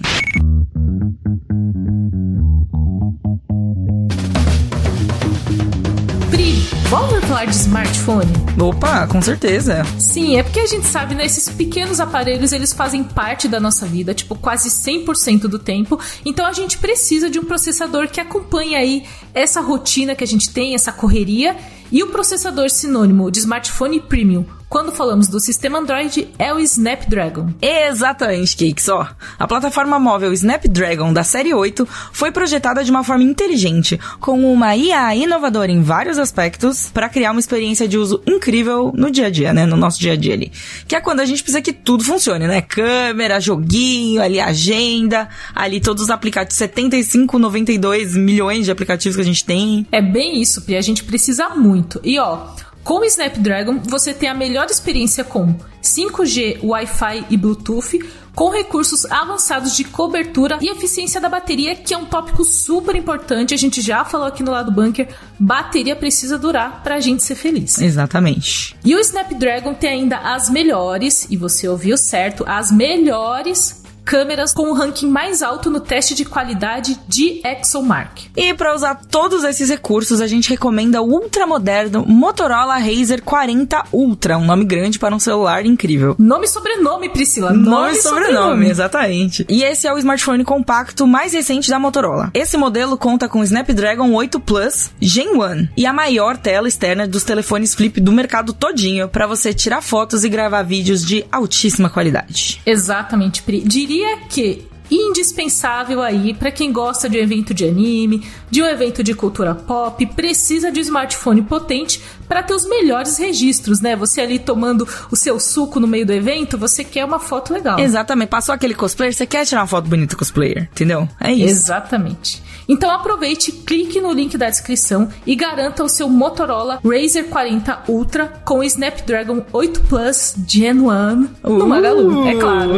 [6.94, 8.32] Pri, vamos falar de smartphone?
[8.62, 9.84] Opa, com certeza.
[9.98, 13.88] Sim, é porque a gente sabe, né, esses pequenos aparelhos, eles fazem parte da nossa
[13.88, 16.00] vida, tipo, quase 100% do tempo.
[16.24, 20.52] Então a gente precisa de um processador que acompanhe aí essa rotina que a gente
[20.52, 21.58] tem, essa correria.
[21.92, 27.54] E o processador sinônimo de smartphone premium, quando falamos do sistema Android, é o Snapdragon.
[27.62, 29.08] Exatamente, Cakes, ó.
[29.38, 34.76] A plataforma móvel Snapdragon da série 8 foi projetada de uma forma inteligente, com uma
[34.76, 39.30] IA inovadora em vários aspectos, para criar uma experiência de uso incrível no dia a
[39.30, 39.68] dia, né?
[39.68, 40.52] No nosso dia a dia ali.
[40.88, 42.60] Que é quando a gente precisa que tudo funcione, né?
[42.60, 49.26] Câmera, joguinho, ali agenda, ali todos os aplicativos, 75, 92 milhões de aplicativos que a
[49.26, 49.86] gente tem.
[49.92, 52.02] É bem isso, Pri, a gente precisa muito.
[52.04, 52.48] E ó,
[52.84, 58.00] com o Snapdragon você tem a melhor experiência com 5G, Wi-Fi e Bluetooth,
[58.36, 63.54] com recursos avançados de cobertura e eficiência da bateria, que é um tópico super importante.
[63.54, 65.08] A gente já falou aqui no lado bunker,
[65.40, 67.80] bateria precisa durar pra gente ser feliz.
[67.80, 68.76] Exatamente.
[68.84, 74.70] E o Snapdragon tem ainda as melhores, e você ouviu certo, as melhores câmeras com
[74.70, 78.30] o ranking mais alto no teste de qualidade de ExoMark.
[78.36, 84.38] E para usar todos esses recursos, a gente recomenda o ultramoderno Motorola Razr 40 Ultra,
[84.38, 86.16] um nome grande para um celular incrível.
[86.20, 87.54] Nome e sobrenome, Priscila.
[87.54, 89.46] Nome e sobrenome, exatamente.
[89.50, 92.32] E esse é o smartphone compacto mais recente da Motorola.
[92.34, 97.24] Esse modelo conta com Snapdragon 8 Plus Gen 1 e a maior tela externa dos
[97.24, 102.62] telefones flip do mercado todinho para você tirar fotos e gravar vídeos de altíssima qualidade.
[102.66, 103.62] Exatamente, Pri.
[103.62, 103.93] Diria
[104.30, 109.14] que indispensável aí pra quem gosta de um evento de anime, de um evento de
[109.14, 113.96] cultura pop, precisa de um smartphone potente pra ter os melhores registros, né?
[113.96, 117.80] Você ali tomando o seu suco no meio do evento, você quer uma foto legal.
[117.80, 118.30] Exatamente.
[118.30, 121.08] Passou aquele cosplayer, você quer tirar uma foto bonita com o cosplayer, entendeu?
[121.20, 121.46] É isso.
[121.46, 122.44] Exatamente.
[122.68, 128.32] Então aproveite, clique no link da descrição e garanta o seu Motorola Razr 40 Ultra
[128.46, 131.68] com Snapdragon 8 Plus Gen 1 no Uh.
[131.68, 132.74] Magalu, é claro.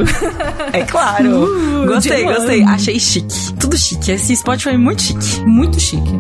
[0.74, 1.26] É claro.
[1.86, 2.34] Uh, gostei, Gen 1.
[2.34, 2.64] gostei.
[2.64, 3.54] Achei chique.
[3.60, 4.12] Tudo chique.
[4.12, 5.42] Esse spot foi muito chique.
[5.46, 6.12] Muito chique.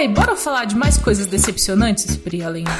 [0.00, 2.70] Ai, bora falar de mais coisas decepcionantes, Pri, além do...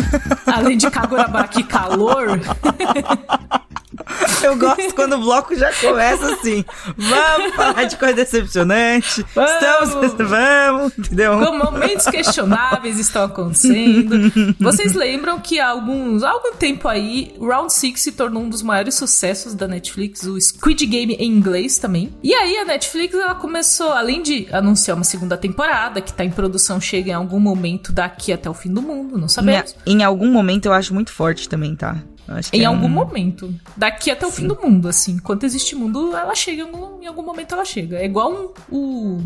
[0.50, 2.40] além de Kagurabaki calor.
[4.42, 6.64] Eu gosto quando o bloco já começa assim.
[6.96, 9.24] Vamos falar de coisa decepcionante.
[9.34, 9.50] Vamos.
[9.52, 10.28] Estamos.
[10.28, 11.38] Vamos, entendeu?
[11.38, 14.32] Com momentos questionáveis estão acontecendo.
[14.58, 18.62] Vocês lembram que há alguns, há algum tempo aí, Round 6 se tornou um dos
[18.62, 22.12] maiores sucessos da Netflix, o Squid Game em inglês também.
[22.22, 26.30] E aí a Netflix ela começou, além de anunciar uma segunda temporada, que tá em
[26.30, 29.74] produção, chega em algum momento daqui até o fim do mundo, não sabemos.
[29.86, 32.02] Em, em algum momento eu acho muito forte também, tá?
[32.52, 33.54] Em é algum um- momento.
[33.76, 35.12] Daqui até o fim do mundo, assim.
[35.12, 36.62] Enquanto existe mundo, ela chega.
[36.62, 37.98] Em algum, em algum momento ela chega.
[37.98, 39.20] É igual um, o.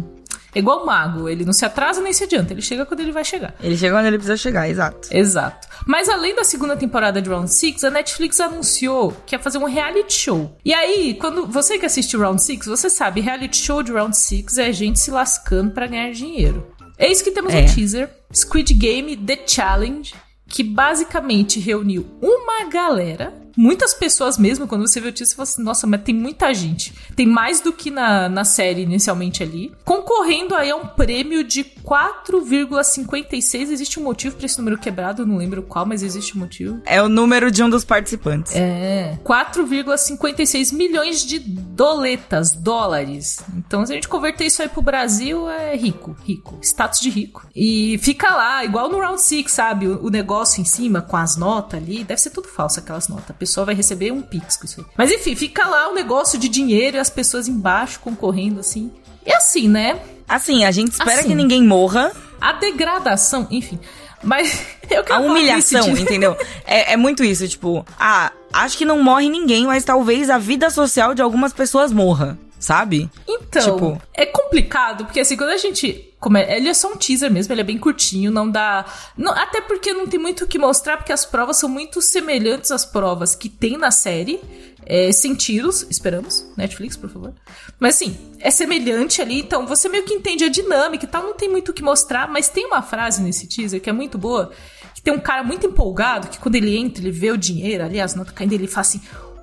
[0.54, 1.28] É igual o mago.
[1.28, 2.54] Ele não se atrasa nem se adianta.
[2.54, 3.54] Ele chega quando ele vai chegar.
[3.62, 5.08] Ele chega onde ele precisa chegar, exato.
[5.10, 5.68] Exato.
[5.86, 9.66] Mas além da segunda temporada de Round 6, a Netflix anunciou que ia fazer um
[9.66, 10.56] reality show.
[10.64, 14.56] E aí, quando você que assiste Round 6, você sabe, reality show de Round 6
[14.56, 16.66] é gente se lascando pra ganhar dinheiro.
[16.98, 17.60] Eis que temos É.
[17.60, 20.14] um teaser, Squid Game The Challenge,
[20.48, 25.44] que basicamente reuniu uma galera muitas pessoas mesmo, quando você vê o título, você fala
[25.44, 26.92] assim, nossa, mas tem muita gente.
[27.14, 29.72] Tem mais do que na, na série inicialmente ali.
[29.84, 33.70] Concorrendo aí a um prêmio de 4,56.
[33.70, 36.80] Existe um motivo para esse número quebrado, não lembro qual, mas existe um motivo.
[36.84, 38.54] É o número de um dos participantes.
[38.54, 39.18] É.
[39.24, 43.38] 4,56 milhões de doletas, dólares.
[43.56, 46.58] Então, se a gente converter isso aí pro Brasil, é rico, rico.
[46.60, 47.46] Status de rico.
[47.54, 49.86] E fica lá, igual no Round 6, sabe?
[49.86, 52.04] O, o negócio em cima, com as notas ali.
[52.04, 53.34] Deve ser tudo falso aquelas notas.
[53.46, 54.86] A pessoa vai receber um pix com isso aí.
[54.96, 58.90] Mas enfim, fica lá o negócio de dinheiro e as pessoas embaixo concorrendo assim.
[59.24, 60.00] E assim, né?
[60.28, 61.28] Assim, a gente espera Assim.
[61.28, 62.10] que ninguém morra.
[62.40, 63.78] A degradação, enfim.
[64.20, 66.36] Mas eu quero A humilhação, entendeu?
[66.66, 70.68] É, é muito isso, tipo, ah, acho que não morre ninguém, mas talvez a vida
[70.68, 73.08] social de algumas pessoas morra, sabe?
[73.28, 76.05] Então, Tipo- é complicado, porque assim, quando a gente.
[76.18, 76.40] Come...
[76.42, 78.84] Ele é só um teaser mesmo, ele é bem curtinho, não dá.
[79.16, 82.70] não- Até porque não tem muito o que mostrar, porque as provas são muito semelhantes
[82.70, 84.40] às provas que tem na série.
[84.88, 86.46] É, sem tiros, esperamos.
[86.56, 87.34] Netflix, por favor.
[87.80, 91.34] Mas assim, é semelhante ali, então você meio que entende a dinâmica e tal, não
[91.34, 94.52] tem muito o que mostrar, mas tem uma frase nesse teaser que é muito boa,
[94.94, 98.00] que tem um cara muito empolgado, que quando ele entra, ele vê o dinheiro ali,
[98.00, 99.00] as notas caindo, ele fala assim: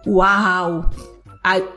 [0.08, 0.90] Uau!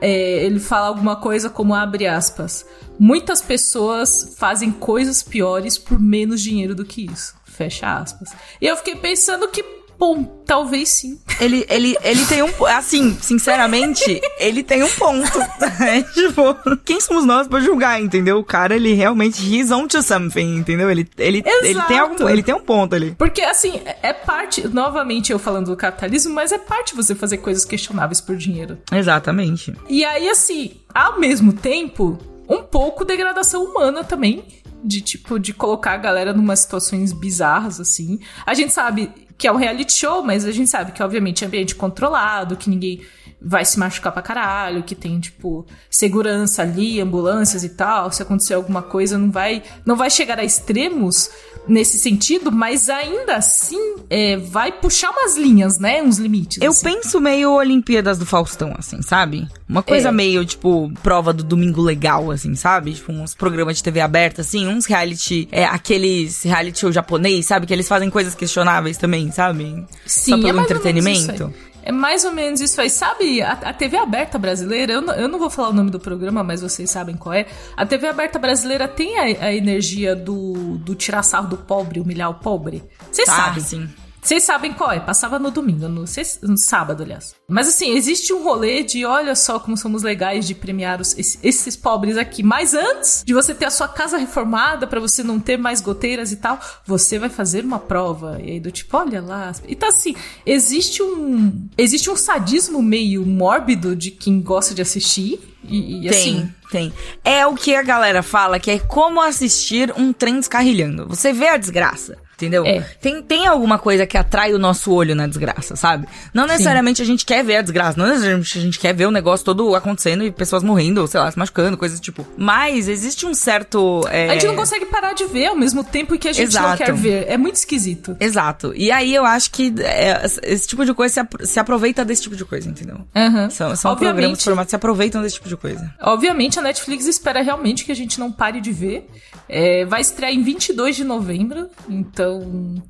[0.01, 2.65] É, ele fala alguma coisa como abre aspas.
[2.99, 7.35] Muitas pessoas fazem coisas piores por menos dinheiro do que isso.
[7.45, 8.31] Fecha aspas.
[8.61, 9.65] E eu fiquei pensando que,
[9.99, 11.19] bom, talvez sim.
[11.41, 12.67] Ele, ele, ele tem um.
[12.67, 15.39] Assim, sinceramente, ele tem um ponto.
[15.81, 18.39] É, tipo, quem somos nós pra julgar, entendeu?
[18.39, 19.43] O cara, ele realmente.
[19.43, 20.91] He's on to something, entendeu?
[20.91, 23.15] Ele, ele, ele, tem, algum, ele tem um ponto ali.
[23.19, 24.67] Porque, assim, é parte.
[24.69, 28.79] Novamente eu falando do capitalismo, mas é parte você fazer coisas questionáveis por dinheiro.
[28.91, 29.75] Exatamente.
[29.89, 34.45] E aí, assim, ao mesmo tempo, um pouco degradação humana também.
[34.85, 38.21] De tipo, de colocar a galera numa situações bizarras, assim.
[38.45, 41.47] A gente sabe que é um reality show, mas a gente sabe que, obviamente, é
[41.47, 43.03] ambiente controlado, que ninguém
[43.47, 48.11] vai se machucar pra caralho, que tem, tipo, segurança ali, ambulâncias e tal.
[48.11, 51.31] Se acontecer alguma coisa, não vai, não vai chegar a extremos
[51.69, 56.03] nesse sentido, mas ainda assim é, vai puxar umas linhas, né?
[56.03, 56.59] Uns limites.
[56.63, 56.85] Eu assim.
[56.85, 59.49] penso meio Olimpíadas do Faustão, assim, sabe?
[59.69, 60.13] Uma coisa É.
[60.13, 62.93] meio, tipo, prova do domingo legal, assim, sabe?
[62.93, 67.67] Tipo, uns programas de TV aberta, assim, uns reality, é, aqueles reality show japonês, sabe?
[67.67, 69.85] Que eles fazem coisas questionáveis também, sabe?
[70.07, 71.53] Sim, Só é pelo isso entretenimento.
[71.87, 72.91] É mais ou menos isso aí.
[72.91, 76.01] Sabe, a, a TV aberta brasileira, eu não, eu não vou falar o nome do
[76.01, 77.47] programa, mas vocês sabem qual é.
[77.77, 82.29] A TV aberta brasileira tem a, a energia do, do tirar sarro do pobre, humilhar
[82.29, 82.83] o pobre.
[83.11, 83.63] Vocês Ah, sabem.
[83.63, 83.89] sim.
[84.27, 84.99] Vocês sabem qual é?
[84.99, 86.05] Passava no domingo, no,
[86.43, 87.35] no sábado, aliás.
[87.49, 91.39] Mas assim, existe um rolê de olha só como somos legais de premiar os- esse-
[91.45, 92.43] esses pobres aqui.
[92.43, 96.33] Mas antes de você ter a sua casa reformada pra você não ter mais goteiras
[96.33, 98.41] e tal, você vai fazer uma prova.
[98.43, 99.53] E aí do tipo, olha lá.
[99.69, 105.39] Então assim, existe um existe um sadismo meio mórbido de quem gosta de assistir.
[105.69, 106.93] E, e, Tem, assim, tem.
[107.25, 111.07] É o que a galera fala, que é como assistir um trem descarrilhando.
[111.09, 112.17] Você vê a desgraça.
[112.37, 112.67] Entendeu?
[112.67, 112.81] É.
[113.01, 116.07] Tem, tem alguma coisa que atrai o nosso olho na desgraça, sabe?
[116.35, 119.11] Não necessariamente a gente quer ver a desgraça, não necessariamente a gente quer ver o
[119.11, 122.27] negócio todo acontecendo e pessoas morrendo, ou sei lá, se machucando, coisas do tipo.
[122.37, 124.07] Mas existe um certo.
[124.11, 126.61] é, a gente não consegue parar de ver ao mesmo tempo que a gente não
[126.75, 126.85] Exato.
[126.85, 127.25] quer ver.
[127.27, 128.15] É muito esquisito.
[128.21, 128.73] Exato.
[128.77, 132.21] E aí eu acho que é, esse tipo de coisa se, apro- se aproveita desse
[132.23, 132.99] tipo de coisa, entendeu?
[133.17, 133.49] Aham.
[133.49, 134.13] São, são Obviamente.
[134.15, 135.91] programas de formato que se aproveitam desse tipo de coisa.
[136.03, 139.09] Obviamente, a Netflix espera realmente que a gente não pare de ver.
[139.49, 142.26] É, vai estrear em 22 de novembro, então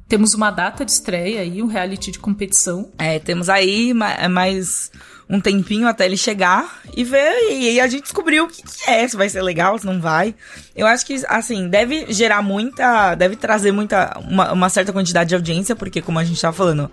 [0.08, 2.90] temos uma data de estreia aí, um reality de competição.
[2.98, 4.90] É, temos aí ma- mais
[5.28, 7.50] um tempinho até ele chegar e ver.
[7.52, 10.34] E a gente descobriu o que, que é, se vai ser legal, se não vai.
[10.74, 13.14] Eu acho que, assim, deve gerar muita.
[13.14, 14.18] Deve trazer muita.
[14.20, 16.90] Uma, uma certa quantidade de audiência, porque, como a gente tava falando.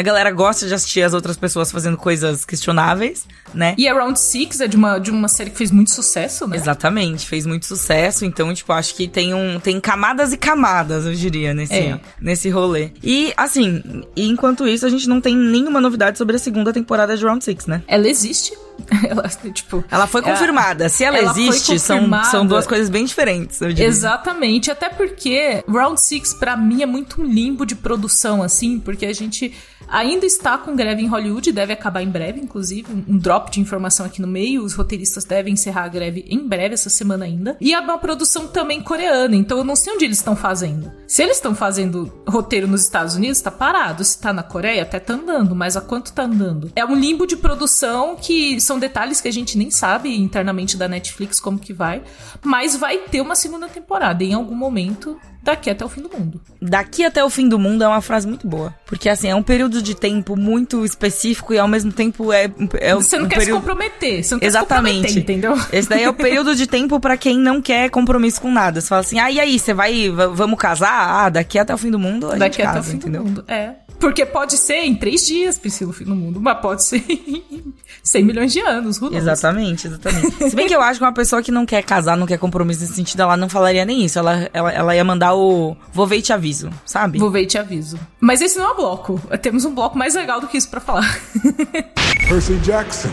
[0.00, 3.74] A galera gosta de assistir as outras pessoas fazendo coisas questionáveis, né?
[3.76, 6.56] E a Round Six é de uma, de uma série que fez muito sucesso, né?
[6.56, 9.60] Exatamente, fez muito sucesso, então, tipo, acho que tem um.
[9.60, 12.00] Tem camadas e camadas, eu diria, nesse, É.
[12.18, 12.92] nesse rolê.
[13.02, 13.82] E, assim,
[14.16, 17.66] enquanto isso, a gente não tem nenhuma novidade sobre a segunda temporada de Round Six,
[17.66, 17.82] né?
[17.86, 18.54] Ela existe.
[19.08, 20.88] Ela, tipo, Ela foi é- confirmada.
[20.88, 23.60] Se ela, ela existe, são, são duas coisas bem diferentes.
[23.62, 29.06] Exatamente, até porque Round Six pra mim é muito um limbo de produção, assim, porque
[29.06, 29.52] a gente
[29.88, 34.06] ainda está com greve em Hollywood, deve acabar em breve, inclusive, um drop de informação
[34.06, 37.56] aqui no meio, os roteiristas devem encerrar a greve em breve, essa semana ainda.
[37.60, 40.92] E é uma produção também coreana, então eu não sei onde eles estão fazendo.
[41.08, 44.04] Se eles estão fazendo roteiro nos Estados Unidos, tá parado.
[44.04, 46.70] Se tá na Coreia, até tá andando, mas há quanto tá andando?
[46.76, 50.86] É um limbo de produção que são detalhes que a gente nem sabe internamente da
[50.86, 52.04] Netflix como que vai,
[52.40, 56.40] mas vai ter uma segunda temporada em algum momento daqui até o fim do mundo.
[56.60, 58.74] Daqui até o fim do mundo é uma frase muito boa.
[58.86, 62.50] Porque, assim, é um período de tempo muito específico e ao mesmo tempo é.
[62.74, 63.56] é você não um quer período...
[63.56, 64.24] se comprometer.
[64.24, 65.02] Você não Exatamente.
[65.02, 65.58] quer se entendeu?
[65.72, 68.80] Esse daí é o período de tempo para quem não quer compromisso com nada.
[68.80, 70.08] Você fala assim, ah, e aí, você vai.
[70.10, 71.24] Vamos casar?
[71.24, 73.22] Ah, daqui até o fim do mundo a daqui gente até casa, o fim entendeu?
[73.22, 73.44] do mundo.
[73.48, 73.74] É.
[74.00, 77.74] Porque pode ser em três dias, Priscila, o fim do mundo, mas pode ser em
[78.02, 79.22] 100 milhões de anos, who knows?
[79.22, 80.48] Exatamente, exatamente.
[80.48, 82.80] Se bem que eu acho que uma pessoa que não quer casar, não quer compromisso
[82.80, 84.18] nesse sentido, ela não falaria nem isso.
[84.18, 87.18] Ela, ela, ela ia mandar o vou ver e te aviso, sabe?
[87.18, 87.98] Vou ver e te aviso.
[88.18, 89.20] Mas esse não é o bloco.
[89.42, 91.20] Temos um bloco mais legal do que isso pra falar.
[92.28, 93.10] Percy Jackson,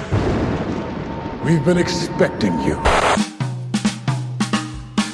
[1.43, 2.77] we've been expecting you.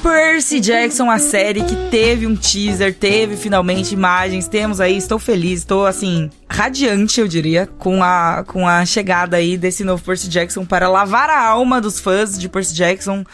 [0.04, 5.60] Percy Jackson, a série que teve um teaser, teve finalmente imagens, temos aí, estou feliz,
[5.60, 10.66] estou assim, radiante, eu diria, com a, com a chegada aí desse novo Percy Jackson
[10.66, 13.24] para lavar a alma dos fãs de Percy Jackson.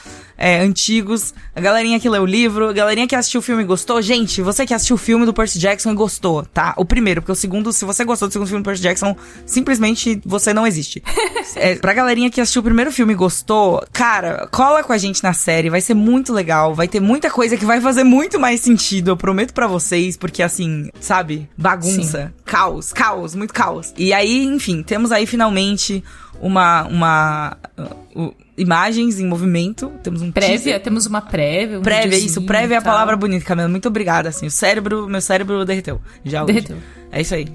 [0.43, 3.67] É, antigos, a galerinha que leu o livro, a galerinha que assistiu o filme e
[3.67, 4.01] gostou.
[4.01, 6.73] Gente, você que assistiu o filme do Percy Jackson e gostou, tá?
[6.79, 10.19] O primeiro, porque o segundo, se você gostou do segundo filme do Percy Jackson, simplesmente
[10.25, 11.03] você não existe.
[11.57, 15.23] é, pra galerinha que assistiu o primeiro filme e gostou, cara, cola com a gente
[15.23, 18.63] na série, vai ser muito legal, vai ter muita coisa que vai fazer muito mais
[18.63, 21.51] sentido, eu prometo para vocês, porque assim, sabe?
[21.55, 22.43] Bagunça, Sim.
[22.47, 23.93] caos, caos, muito caos.
[23.95, 26.03] E aí, enfim, temos aí finalmente
[26.41, 26.85] uma.
[26.85, 27.57] uma
[28.15, 29.91] uh, imagens em movimento.
[30.03, 30.81] Temos um prévia, teaser.
[30.83, 31.79] temos uma prévia.
[31.79, 32.43] Um prévia, isso.
[32.43, 33.69] Prévia é a palavra bonita, Camila.
[33.69, 34.47] Muito obrigada, assim.
[34.47, 36.01] O cérebro, meu cérebro derreteu.
[36.25, 36.77] Já derreteu.
[36.77, 36.85] Hoje.
[37.13, 37.47] É isso aí.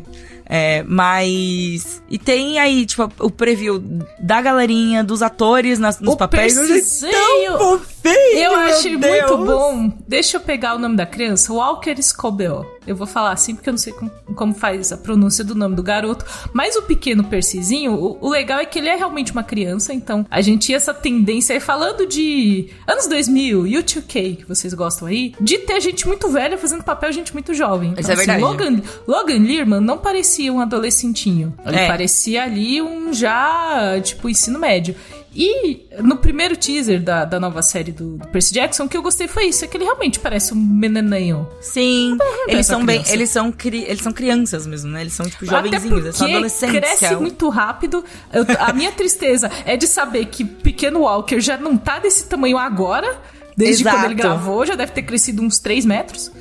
[0.47, 2.01] É, mas.
[2.09, 3.83] E tem aí, tipo, o preview
[4.19, 6.53] da galerinha, dos atores nas, nos o papéis.
[6.53, 7.11] Perciseio.
[7.11, 9.29] Tão fofinho, eu achei Deus.
[9.31, 9.91] muito bom.
[10.07, 11.53] Deixa eu pegar o nome da criança.
[11.53, 12.65] Walker Scobell.
[12.85, 15.75] Eu vou falar assim porque eu não sei como, como faz a pronúncia do nome
[15.75, 16.23] do garoto.
[16.53, 19.93] Mas o pequeno Percyzinho, o, o, legal é que ele é realmente uma criança.
[19.93, 25.07] Então a gente tinha essa tendência aí, falando de anos 2000, U2K, que vocês gostam
[25.07, 27.89] aí, de ter gente muito velha fazendo papel gente muito jovem.
[27.91, 28.41] Então, Isso é assim, verdade.
[28.43, 31.53] Logan, Logan Learman não parecia um adolescentinho.
[31.65, 31.87] Ele É.
[31.87, 34.95] parecia ali um já, tipo, ensino médio.
[35.35, 39.01] E no primeiro teaser da, da nova série do, do Percy Jackson, o que eu
[39.01, 41.45] gostei foi isso, é que ele realmente parece um menininho.
[41.59, 42.17] Sim,
[42.47, 43.03] eles essa são bem.
[43.09, 45.01] Eles são, cri, eles são crianças mesmo, né?
[45.01, 46.79] Eles são, tipo, jovenzinhos, eles são adolescentes.
[46.79, 48.03] cresce muito rápido.
[48.31, 52.57] Eu- a minha tristeza é de saber que pequeno Walker já não tá desse tamanho
[52.57, 53.19] agora.
[53.57, 53.97] Desde Exato.
[53.97, 56.31] quando ele gravou, já deve ter crescido uns 3 metros.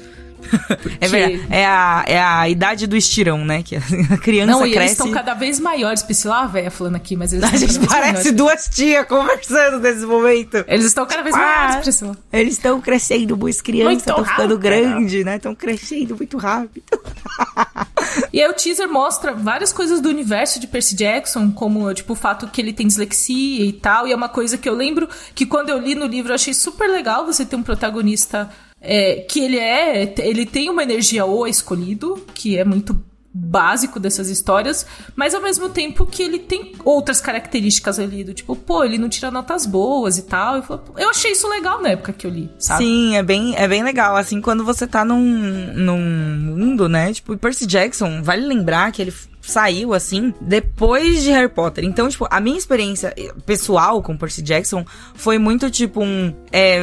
[1.00, 1.46] É verdade.
[1.50, 3.62] É a, é a idade do estirão, né?
[3.62, 3.80] Que a
[4.22, 4.92] criança Não, e eles cresce.
[4.92, 6.02] estão cada vez maiores.
[6.02, 10.64] Priscila, a véia falando aqui, mas eles A gente parece duas tias conversando nesse momento.
[10.66, 12.16] Eles estão cada vez Ah, maiores, Priscila.
[12.33, 15.37] Eles estão crescendo, boas crianças estão ficando grandes, né?
[15.37, 16.85] Estão crescendo muito rápido.
[18.33, 22.16] E aí o teaser mostra várias coisas do universo de Percy Jackson, como tipo o
[22.16, 24.07] fato que ele tem dislexia e tal.
[24.07, 26.54] E é uma coisa que eu lembro que quando eu li no livro eu achei
[26.54, 28.48] super legal você ter um protagonista
[28.84, 30.14] é, que ele é.
[30.18, 32.98] Ele tem uma energia ou escolhido, que é muito
[33.36, 38.54] básico dessas histórias, mas ao mesmo tempo que ele tem outras características ali, do tipo,
[38.54, 40.62] pô, ele não tira notas boas e tal.
[40.96, 42.84] Eu, achei isso legal na época que eu li, sabe?
[42.84, 44.14] Sim, é bem, é bem legal.
[44.14, 45.18] Assim, quando você tá num,
[45.74, 47.12] num mundo, né?
[47.12, 51.84] Tipo, Percy Jackson, vale lembrar que ele saiu, assim, depois de Harry Potter.
[51.84, 56.32] Então, tipo, a minha experiência eh, pessoal com Percy Jackson foi muito, tipo, um...
[56.52, 56.80] É,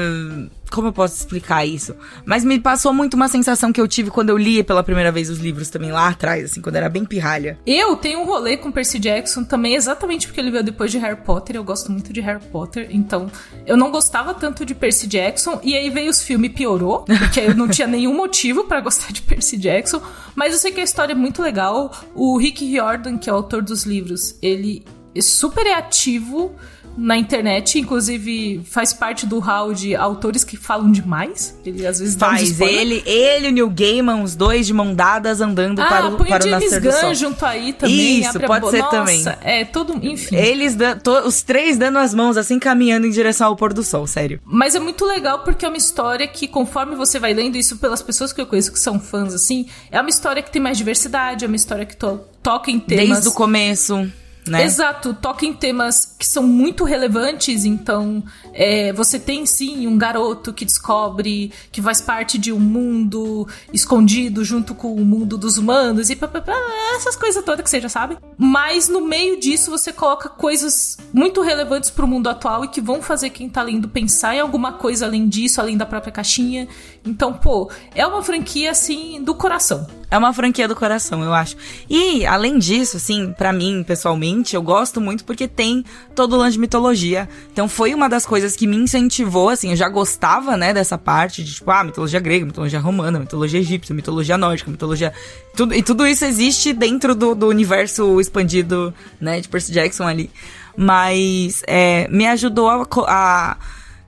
[0.72, 1.96] como eu posso explicar isso?
[2.26, 5.30] Mas me passou muito uma sensação que eu tive quando eu li pela primeira vez
[5.30, 7.60] os livros também lá atrás, assim, quando era bem pirralha.
[7.68, 11.18] Eu tenho um rolê com Percy Jackson também, exatamente porque ele veio depois de Harry
[11.18, 11.56] Potter.
[11.58, 13.30] Eu gosto muito de Harry Potter, então
[13.66, 15.60] eu não gostava tanto de Percy Jackson.
[15.62, 19.12] E aí veio os filmes e piorou, porque eu não tinha nenhum motivo pra gostar
[19.12, 20.02] de Percy Jackson.
[20.34, 21.92] Mas eu sei que a história é muito legal.
[22.16, 26.56] O Rick Riordan, que é o autor dos livros, ele é super ativo
[26.98, 31.58] na internet, inclusive faz parte do hall de autores que falam demais.
[31.66, 32.80] Ele às vezes dá Faz spoiler.
[32.82, 36.18] ele, ele e o Neil Gaiman, os dois de mão dadas andando Ah, para o,
[36.18, 37.02] põe para o o James nascer.
[37.06, 38.20] Gunn junto aí também.
[38.20, 39.24] Isso, pode ser Nossa, também.
[39.42, 39.94] É, todo.
[40.06, 40.36] Enfim.
[40.36, 44.06] Eles, to- os três dando as mãos, assim, caminhando em direção ao pôr do sol,
[44.08, 44.40] sério.
[44.46, 48.02] Mas é muito legal porque é uma história que, conforme você vai lendo isso pelas
[48.02, 51.46] pessoas que eu conheço que são fãs, assim, é uma história que tem mais diversidade,
[51.46, 53.08] é uma história que to- toca em temas.
[53.10, 54.12] Desde o começo,
[54.48, 54.64] né?
[54.64, 58.24] Exato, toca em temas que são muito relevantes, então
[58.54, 64.44] é, você tem sim um garoto que descobre que faz parte de um mundo escondido
[64.44, 66.58] junto com o mundo dos humanos e pá, pá, pá,
[66.96, 68.18] essas coisas todas que você já sabe.
[68.38, 73.02] Mas no meio disso você coloca coisas muito relevantes pro mundo atual e que vão
[73.02, 76.68] fazer quem tá lendo pensar em alguma coisa além disso, além da própria caixinha.
[77.06, 79.86] Então, pô, é uma franquia assim do coração.
[80.10, 81.56] É uma franquia do coração, eu acho.
[81.90, 85.84] E, além disso, assim, para mim, pessoalmente, eu gosto muito porque tem
[86.16, 87.28] todo o lance de mitologia.
[87.52, 91.44] Então foi uma das coisas que me incentivou, assim, eu já gostava, né, dessa parte
[91.44, 95.14] de, tipo, ah, mitologia grega, mitologia romana, mitologia egípcia, mitologia nórdica, mitologia...
[95.56, 100.30] Tudo, e tudo isso existe dentro do, do universo expandido, né, de Percy Jackson ali.
[100.76, 103.58] Mas é, me ajudou a, a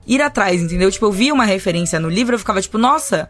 [0.06, 0.90] ir atrás, entendeu?
[0.90, 3.28] Tipo, eu via uma referência no livro, eu ficava tipo, nossa,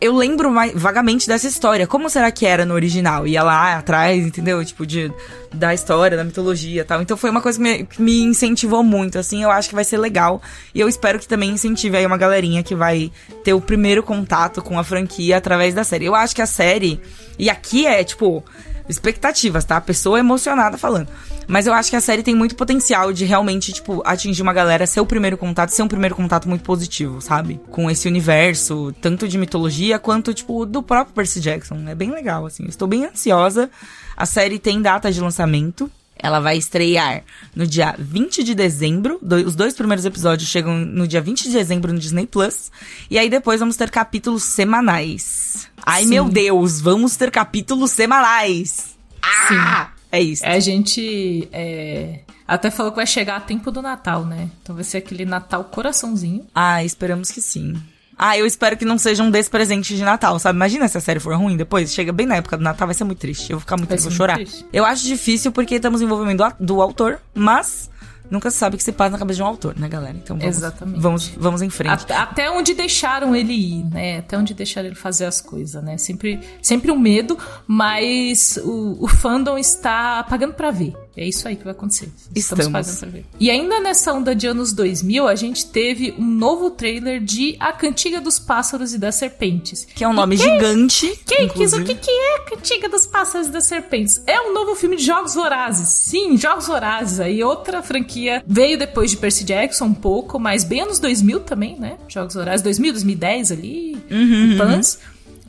[0.00, 1.86] eu lembro mais, vagamente dessa história.
[1.86, 3.26] Como será que era no original?
[3.26, 4.64] Ia lá atrás, entendeu?
[4.64, 5.12] Tipo, de,
[5.52, 7.02] da história, da mitologia tal.
[7.02, 9.42] Então foi uma coisa que me, que me, incentivou muito, assim.
[9.42, 10.40] Eu acho que vai ser legal.
[10.74, 14.62] E eu espero que também incentive aí uma galerinha que vai ter o primeiro contato
[14.62, 16.06] com a franquia através da série.
[16.06, 17.00] Eu acho que a série.
[17.38, 18.42] E aqui é, tipo
[18.88, 19.76] expectativas, tá?
[19.76, 21.08] A pessoa emocionada falando.
[21.46, 24.86] Mas eu acho que a série tem muito potencial de realmente, tipo, atingir uma galera,
[24.86, 27.60] ser o primeiro contato, ser um primeiro contato muito positivo, sabe?
[27.70, 31.84] Com esse universo, tanto de mitologia quanto, tipo, do próprio Percy Jackson.
[31.86, 32.64] É bem legal, assim.
[32.64, 33.70] Estou bem ansiosa.
[34.16, 35.90] A série tem data de lançamento.
[36.16, 37.22] Ela vai estrear
[37.54, 39.18] no dia 20 de dezembro.
[39.20, 42.70] Do, os dois primeiros episódios chegam no dia 20 de dezembro no Disney Plus.
[43.10, 45.68] E aí depois vamos ter capítulos semanais.
[45.84, 46.10] Ai, Sim.
[46.10, 48.96] meu Deus, vamos ter capítulos semanais.
[49.20, 49.48] Ah!
[49.88, 49.93] Sim.
[50.14, 50.46] É isso.
[50.46, 54.48] A gente é, até falou que vai chegar a tempo do Natal, né?
[54.62, 56.46] Então vai ser aquele Natal coraçãozinho.
[56.54, 57.74] Ah, esperamos que sim.
[58.16, 60.56] Ah, eu espero que não seja um despresente de Natal, sabe?
[60.56, 61.92] Imagina se a série for ruim depois.
[61.92, 63.50] Chega bem na época do Natal, vai ser muito triste.
[63.50, 64.36] Eu vou ficar muito triste, vou chorar.
[64.36, 64.64] Triste.
[64.72, 67.90] Eu acho difícil porque estamos em envolvimento do, do autor, mas
[68.30, 70.16] nunca se sabe o que se passa na cabeça de um autor, né, galera?
[70.16, 71.00] Então vamos, Exatamente.
[71.00, 71.92] vamos, vamos em frente.
[71.92, 74.18] Até, até, onde deixaram ele ir, né?
[74.18, 75.96] Até onde deixaram ele fazer as coisas, né?
[75.98, 80.94] Sempre, sempre um medo, mas o, o fandom está pagando para ver.
[81.16, 82.08] É isso aí que vai acontecer.
[82.34, 83.24] Estamos, Estamos pra ver.
[83.38, 87.72] E ainda nessa onda de anos 2000, a gente teve um novo trailer de A
[87.72, 89.86] Cantiga dos Pássaros e das Serpentes.
[89.94, 91.20] Que é um nome quem, gigante.
[91.24, 94.20] Quem quis o que, que é A Cantiga dos Pássaros e das Serpentes?
[94.26, 95.88] É um novo filme de Jogos Vorazes.
[95.88, 97.20] Sim, Jogos Vorazes.
[97.20, 101.78] Aí outra franquia veio depois de Percy Jackson um pouco, mas bem anos 2000 também,
[101.78, 101.96] né?
[102.08, 103.96] Jogos Vorazes 2000, 2010 ali.
[104.10, 104.80] Uhum, uhum.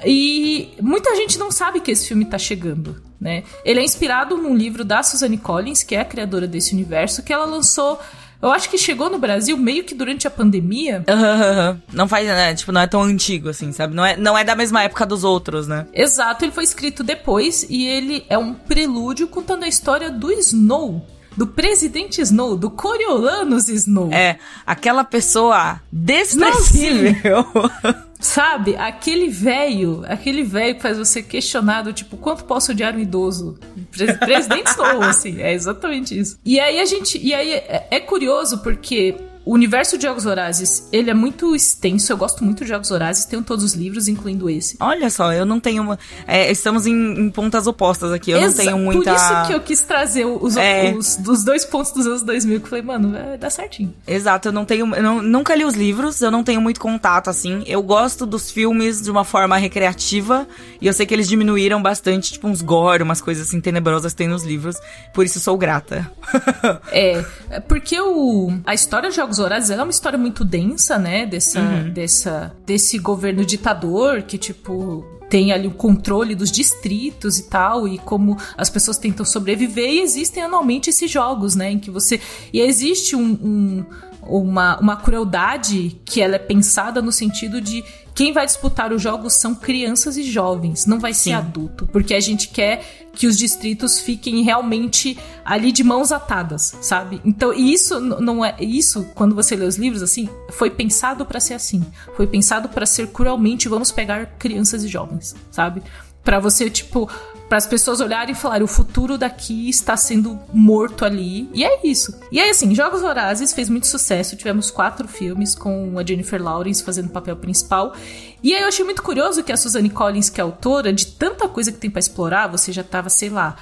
[0.05, 3.43] E muita gente não sabe que esse filme tá chegando, né?
[3.63, 7.33] Ele é inspirado num livro da Suzanne Collins, que é a criadora desse universo, que
[7.33, 7.99] ela lançou
[8.41, 11.03] eu acho que chegou no Brasil meio que durante a pandemia.
[11.09, 11.81] Uhum, uhum.
[11.91, 12.53] Não faz, né?
[12.53, 13.95] Tipo, não é tão antigo assim, sabe?
[13.95, 15.87] Não é, não é da mesma época dos outros, né?
[15.91, 21.05] Exato, ele foi escrito depois e ele é um prelúdio contando a história do Snow,
[21.35, 24.13] do presidente Snow, do Coriolanus Snow.
[24.13, 27.47] É, aquela pessoa desprezível.
[28.25, 32.99] Sabe, aquele velho, aquele velho que faz você questionar do tipo, quanto posso odiar um
[32.99, 33.59] idoso?
[33.91, 36.39] Presidente Snow, assim, é exatamente isso.
[36.43, 39.15] E aí a gente, e aí é, é curioso porque
[39.45, 42.11] o universo de Jogos Vorazes, ele é muito extenso.
[42.11, 43.25] Eu gosto muito de Jogos Vorazes.
[43.25, 44.75] Tenho todos os livros, incluindo esse.
[44.79, 45.83] Olha só, eu não tenho...
[45.83, 48.31] Uma, é, estamos em, em, pontas opostas aqui.
[48.31, 49.11] Eu Exa não tenho muita...
[49.11, 50.95] Por isso que eu quis trazer os, é...
[50.97, 52.59] os, os dois pontos dos anos 2000.
[52.59, 53.93] Que eu falei, mano, vai dar certinho.
[54.07, 54.95] Exato, eu não tenho...
[54.95, 56.19] Eu não, nunca li os livros.
[56.21, 57.63] Eu não tenho muito contato, assim.
[57.67, 60.47] Eu gosto dos filmes de uma forma recreativa.
[60.81, 64.17] E eu sei que eles diminuíram bastante, tipo, uns gore, umas coisas assim tenebrosas que
[64.17, 64.75] tem nos livros.
[65.13, 66.11] Por isso sou grata.
[66.91, 67.23] é,
[67.67, 71.25] porque o, a história de Jogos Vorazes é uma história muito densa, né?
[71.25, 71.91] Dessa, uhum.
[71.91, 77.97] dessa, desse governo ditador que, tipo, tem ali o controle dos distritos e tal, e
[77.97, 81.71] como as pessoas tentam sobreviver, e existem anualmente esses jogos, né?
[81.71, 82.19] Em que você.
[82.53, 83.85] E existe um, um
[84.27, 87.83] uma, uma crueldade que ela é pensada no sentido de
[88.15, 91.31] quem vai disputar os jogos são crianças e jovens, não vai Sim.
[91.31, 96.77] ser adulto, porque a gente quer que os distritos fiquem realmente ali de mãos atadas,
[96.81, 97.21] sabe?
[97.25, 101.55] Então, isso não é isso quando você lê os livros assim, foi pensado para ser
[101.55, 101.85] assim,
[102.15, 105.83] foi pensado para ser cruelmente vamos pegar crianças e jovens, sabe?
[106.25, 107.09] Para você tipo
[107.47, 111.47] para as pessoas olharem e falarem o futuro daqui está sendo morto ali.
[111.53, 112.19] E é isso.
[112.31, 114.35] E aí, assim, Jogos Vorazes fez muito sucesso.
[114.35, 117.93] Tivemos quatro filmes com a Jennifer Lawrence fazendo o papel principal.
[118.41, 121.47] E aí eu achei muito curioso que a Suzanne Collins, que é autora de tanta
[121.47, 123.55] coisa que tem para explorar, você já tava, sei lá,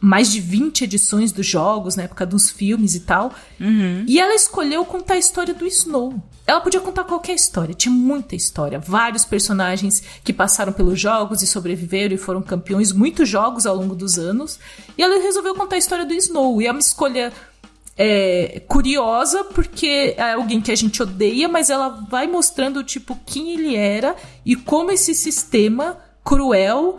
[0.00, 3.32] mais de 20 edições dos jogos, na época dos filmes e tal.
[3.60, 4.04] Uhum.
[4.06, 6.14] E ela escolheu contar a história do Snow.
[6.46, 8.78] Ela podia contar qualquer história, tinha muita história.
[8.78, 13.94] Vários personagens que passaram pelos jogos e sobreviveram e foram campeões, muitos jogos ao longo
[13.94, 14.58] dos anos.
[14.96, 16.62] E ela resolveu contar a história do Snow.
[16.62, 17.32] E é uma escolha
[17.96, 23.52] é, curiosa, porque é alguém que a gente odeia, mas ela vai mostrando, tipo, quem
[23.52, 24.14] ele era
[24.46, 26.98] e como esse sistema cruel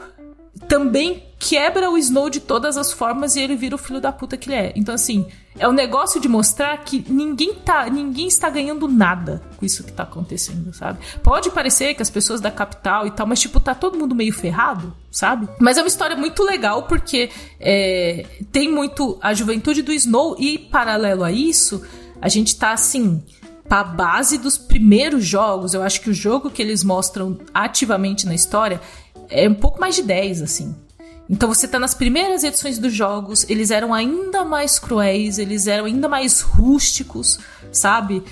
[0.68, 4.36] também quebra o Snow de todas as formas e ele vira o filho da puta
[4.36, 4.74] que ele é.
[4.76, 5.26] Então, assim,
[5.58, 9.86] é o um negócio de mostrar que ninguém tá, ninguém está ganhando nada com isso
[9.86, 11.00] que tá acontecendo, sabe?
[11.24, 14.34] Pode parecer que as pessoas da capital e tal, mas, tipo, tá todo mundo meio
[14.34, 15.48] ferrado, sabe?
[15.60, 20.58] Mas é uma história muito legal porque é, tem muito a juventude do Snow e,
[20.58, 21.82] paralelo a isso,
[22.22, 23.24] a gente tá assim
[23.70, 25.74] pra base dos primeiros jogos.
[25.74, 28.82] Eu acho que o jogo que eles mostram ativamente na história
[29.30, 30.76] é um pouco mais de 10, assim.
[31.30, 35.86] Então você tá nas primeiras edições dos jogos, eles eram ainda mais cruéis, eles eram
[35.86, 37.38] ainda mais rústicos,
[37.72, 38.24] sabe?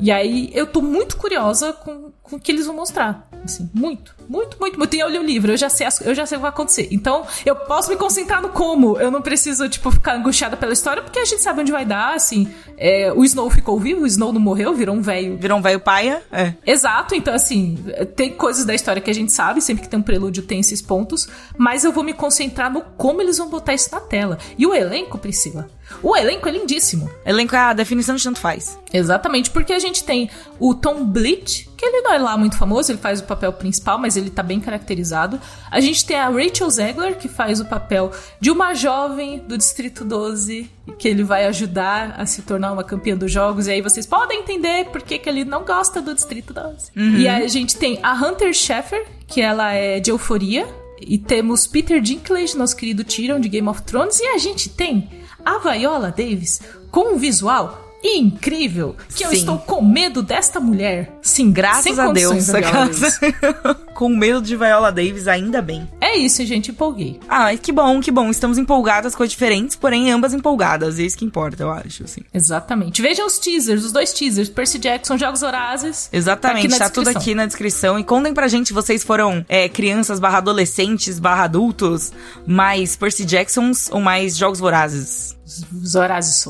[0.00, 3.27] E aí eu tô muito curiosa com, com o que eles vão mostrar.
[3.44, 4.94] Assim, muito, muito, muito, muito.
[4.94, 6.88] E eu li o livro, eu já sei, eu já sei o que vai acontecer.
[6.90, 8.98] Então, eu posso me concentrar no como.
[8.98, 12.14] Eu não preciso, tipo, ficar angustiada pela história, porque a gente sabe onde vai dar,
[12.14, 12.48] assim.
[12.76, 15.36] É, o Snow ficou vivo, o Snow não morreu, virou um velho.
[15.38, 16.54] Virou um velho paia, é.
[16.66, 17.78] Exato, então, assim,
[18.16, 20.80] tem coisas da história que a gente sabe, sempre que tem um prelúdio tem esses
[20.82, 24.38] pontos, mas eu vou me concentrar no como eles vão botar isso na tela.
[24.56, 25.68] E o elenco, Priscila?
[26.02, 27.10] O elenco é lindíssimo.
[27.24, 28.78] Elenco é a definição de tanto faz.
[28.92, 32.90] Exatamente, porque a gente tem o Tom Bleach, que ele não é lá muito famoso,
[32.90, 35.40] ele faz o papel principal, mas ele tá bem caracterizado.
[35.70, 40.04] A gente tem a Rachel Zegler, que faz o papel de uma jovem do Distrito
[40.04, 44.06] 12, que ele vai ajudar a se tornar uma campeã dos jogos, e aí vocês
[44.06, 46.90] podem entender por que, que ele não gosta do Distrito 12.
[46.96, 47.16] Uhum.
[47.16, 50.66] E aí a gente tem a Hunter Sheffer, que ela é de euforia,
[51.00, 55.08] e temos Peter Dinklage, nosso querido Tyrion de Game of Thrones, e a gente tem
[55.44, 56.60] a Viola Davis
[56.90, 59.24] com um visual incrível que Sim.
[59.24, 61.12] eu estou com medo desta mulher.
[61.22, 62.46] Sim, graças a Deus.
[63.94, 65.88] com medo de Viola Davis, ainda bem.
[66.00, 67.18] É isso, gente, empolguei.
[67.28, 68.30] Ah, que bom, que bom.
[68.30, 70.98] Estamos empolgadas, coisas diferentes, porém ambas empolgadas.
[70.98, 72.22] É isso que importa, eu acho, assim.
[72.32, 73.02] Exatamente.
[73.02, 74.48] Vejam os teasers, os dois teasers.
[74.48, 76.08] Percy Jackson, Jogos Horazes.
[76.12, 77.98] Exatamente, tá, tá tudo aqui na descrição.
[77.98, 82.12] E contem pra gente se vocês foram é, crianças barra adolescentes barra adultos,
[82.46, 85.37] mais Percy Jacksons ou mais Jogos Vorazes?
[85.84, 86.46] Zorazes.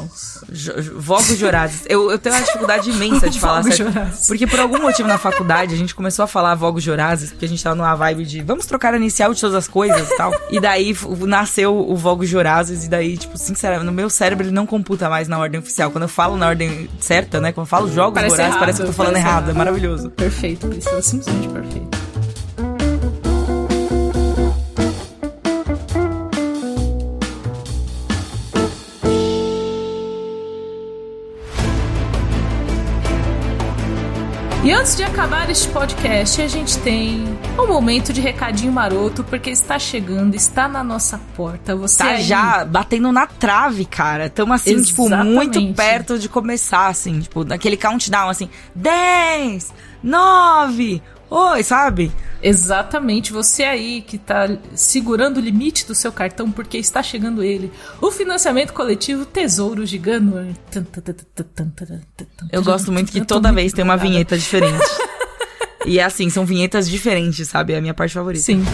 [0.97, 1.83] Vogos Jorazes.
[1.89, 4.27] Eu, eu tenho uma dificuldade imensa de falar certo.
[4.27, 7.49] Porque por algum motivo na faculdade a gente começou a falar Vogos Jorazes, porque a
[7.49, 10.33] gente tava numa vibe de vamos trocar a inicial de todas as coisas e tal.
[10.51, 10.97] E daí
[11.27, 15.29] nasceu o Vogos Jorazes, e daí, tipo, sinceramente, no meu cérebro ele não computa mais
[15.29, 15.91] na ordem oficial.
[15.91, 17.53] Quando eu falo na ordem certa, né?
[17.53, 19.45] Quando eu falo Jogos parece errado, parece que eu tô falando errado.
[19.45, 19.51] errado.
[19.51, 20.11] É maravilhoso.
[20.11, 21.03] Perfeito, Priscila.
[21.03, 22.08] Simplesmente perfeito.
[34.65, 37.25] E antes de acabar este podcast, a gente tem
[37.59, 41.77] um momento de recadinho maroto, porque está chegando, está na nossa porta.
[41.77, 42.23] Você tá aí...
[42.23, 44.27] já batendo na trave, cara.
[44.27, 44.89] Estamos assim, Exatamente.
[44.89, 52.11] tipo, muito perto de começar, assim, tipo, naquele countdown, assim, 10, 9, Oi, sabe?
[52.43, 57.73] Exatamente, você aí que tá segurando o limite do seu cartão porque está chegando ele.
[58.01, 60.47] O financiamento coletivo Tesouro de Ganor.
[62.53, 64.85] Eu gosto muito que toda vez tem uma vinheta diferente.
[65.85, 67.73] e é assim, são vinhetas diferentes, sabe?
[67.73, 68.45] É a minha parte favorita.
[68.45, 68.65] Sim.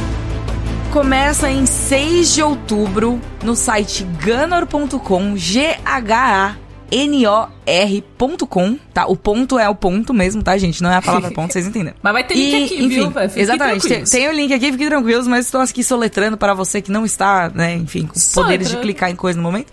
[0.93, 6.64] Começa em 6 de outubro no site ganor.com, G-H-A
[6.95, 9.07] N-O-R.com, tá?
[9.07, 10.81] O ponto é o ponto mesmo, tá, gente?
[10.81, 11.97] Não é a palavra ponto, vocês entenderam.
[12.01, 13.13] Mas vai ter link e, aqui, enfim, viu?
[13.35, 13.89] Exatamente.
[13.89, 17.05] Tem, tem, o link aqui, fiquem tranquilos, mas estou aqui soletrando para você que não
[17.05, 19.73] está, né, enfim, com poderes de clicar em coisa no momento.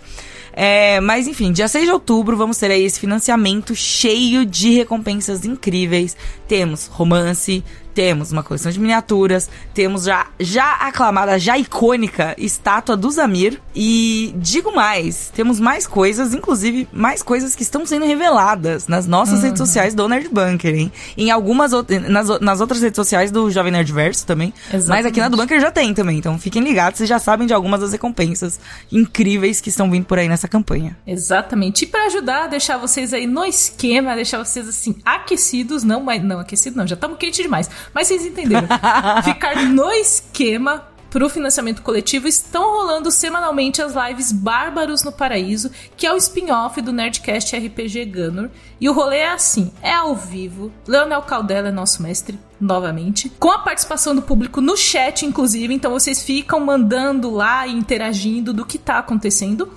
[0.52, 5.44] É, mas enfim, dia 6 de outubro vamos ter aí esse financiamento cheio de recompensas
[5.44, 6.16] incríveis.
[6.46, 7.64] Temos romance,
[7.94, 13.60] temos uma coleção de miniaturas, temos já, já aclamada, já icônica estátua do Zamir.
[13.74, 19.36] E digo mais, temos mais coisas, inclusive mais coisas que estão sendo reveladas nas nossas
[19.38, 19.44] uhum.
[19.46, 20.92] redes sociais do Nerd Bunker, hein?
[21.16, 21.72] Em algumas
[22.08, 24.52] nas, nas outras redes sociais do Jovem Nerdverso também.
[24.66, 24.88] Exatamente.
[24.88, 26.18] Mas aqui na do Bunker já tem também.
[26.18, 30.18] Então fiquem ligados, vocês já sabem de algumas das recompensas incríveis que estão vindo por
[30.18, 30.96] aí nessa campanha.
[31.06, 31.84] Exatamente.
[31.84, 36.22] E para ajudar a deixar vocês aí no esquema, deixar vocês assim aquecidos, não, mas
[36.22, 37.70] não aquecido não, já estamos quente demais.
[37.94, 38.68] Mas vocês entenderam.
[39.24, 45.70] Ficar no esquema para o financiamento coletivo estão rolando semanalmente as lives Bárbaros no Paraíso,
[45.94, 48.50] que é o spin-off do Nerdcast RPG Gunner.
[48.80, 50.72] E o rolê é assim: é ao vivo.
[50.86, 53.28] Leonel Caldela é nosso mestre, novamente.
[53.38, 55.74] Com a participação do público no chat, inclusive.
[55.74, 59.70] Então vocês ficam mandando lá e interagindo do que está acontecendo.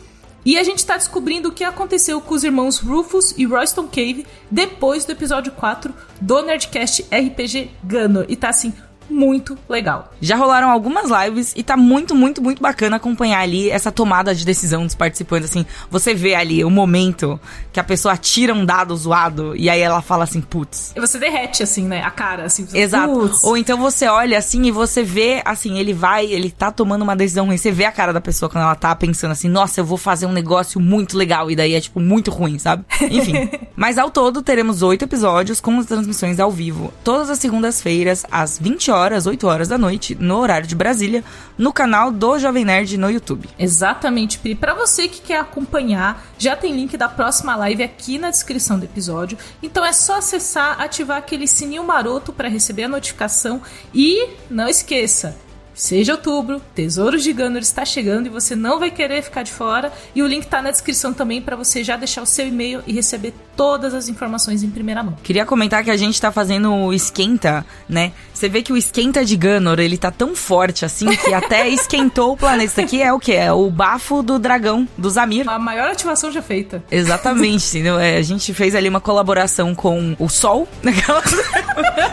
[0.46, 4.28] E a gente tá descobrindo o que aconteceu com os irmãos Rufus e Royston Cave
[4.52, 5.91] depois do episódio 4
[6.22, 8.26] do Nerdcast RPG Gunner.
[8.30, 8.72] E tá assim,
[9.10, 10.12] muito legal.
[10.22, 14.45] Já rolaram algumas lives e tá muito, muito, muito bacana acompanhar ali essa tomada de
[14.45, 15.49] decisão dos participantes.
[15.49, 17.39] Assim, você vê ali o momento
[17.72, 20.93] que a pessoa tira um dado zoado e aí ela fala assim, putz.
[20.95, 22.01] E você derrete, assim, né?
[22.03, 22.66] A cara, assim.
[22.66, 23.14] Você, Exato.
[23.14, 23.43] "Putz".
[23.43, 27.16] Ou então você olha assim e você vê, assim, ele vai, ele tá tomando uma
[27.16, 27.58] decisão ruim.
[27.58, 30.26] Você vê a cara da pessoa quando ela tá pensando assim, nossa, eu vou fazer
[30.26, 31.49] um negócio muito legal.
[31.51, 32.84] E daí é, tipo, muito ruim, sabe?
[33.10, 33.49] Enfim.
[33.76, 36.93] Mas ao todo, teremos oito episódios com as transmissões ao vivo.
[37.03, 38.95] Todas as segundas-feiras, às 20 horas,
[39.26, 41.24] 8 horas da noite, no horário de Brasília,
[41.58, 43.50] no canal do Jovem Nerd no YouTube.
[43.60, 44.56] Exatamente, Pri.
[44.56, 48.86] Pra você que quer acompanhar, já tem link da próxima live aqui na descrição do
[48.86, 49.38] episódio.
[49.62, 53.62] Então é só acessar, ativar aquele sininho maroto para receber a notificação
[53.93, 55.45] e não esqueça.
[55.76, 59.92] Seja outubro, Tesouros de Gunner está chegando e você não vai querer ficar de fora.
[60.16, 62.94] E o link tá na descrição também para você já deixar o seu e-mail e
[62.94, 65.18] receber todas as informações em primeira mão.
[65.22, 68.14] Queria comentar que a gente tá fazendo o esquenta, né?
[68.34, 72.34] Você vê que o esquenta de Ganor, ele tá tão forte assim que até esquentou
[72.34, 72.66] o planeta.
[72.66, 73.34] Isso aqui é o quê?
[73.34, 75.48] É o bafo do dragão, do Zamir.
[75.50, 76.84] A maior ativação já feita.
[76.90, 77.66] Exatamente?
[78.06, 81.22] É, a gente fez ali uma colaboração com o Sol naquela...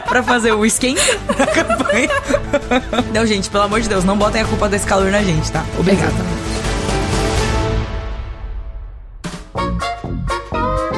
[0.08, 1.02] pra fazer o esquenta
[1.36, 2.08] da campanha.
[3.12, 5.64] Não, gente, pelo amor de Deus, não botem a culpa desse calor na gente, tá?
[5.78, 6.12] Obrigada.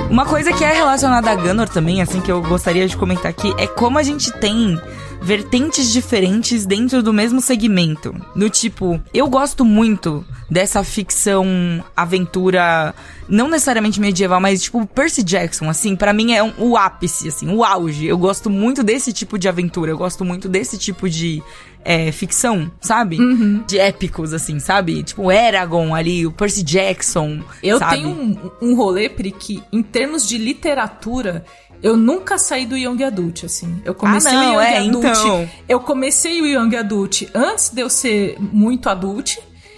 [0.08, 3.52] Uma coisa que é relacionada a Gunor também, assim, que eu gostaria de comentar aqui,
[3.58, 4.80] é como a gente tem
[5.20, 8.14] vertentes diferentes dentro do mesmo segmento.
[8.36, 12.94] Do tipo, eu gosto muito dessa ficção aventura,
[13.28, 17.48] não necessariamente medieval, mas tipo Percy Jackson, assim, pra mim é um- o ápice, assim,
[17.52, 18.06] o auge.
[18.06, 21.42] Eu gosto muito desse tipo de aventura, eu gosto muito desse tipo de
[21.84, 23.18] é, ficção, sabe?
[23.66, 25.02] De épicos, assim, sabe?
[25.02, 27.40] Tipo o Eragon ali, o Percy Jackson.
[27.62, 27.96] Eu sabe?
[27.96, 31.44] tenho um, um rolê, Pri, que em termos de literatura,
[31.82, 33.80] eu nunca saí do Young Adult, assim.
[33.84, 35.04] Eu comecei Ah, não, o Young é, Adult.
[35.04, 35.50] então.
[35.68, 39.36] Eu comecei o Young Adult antes de eu ser muito adult.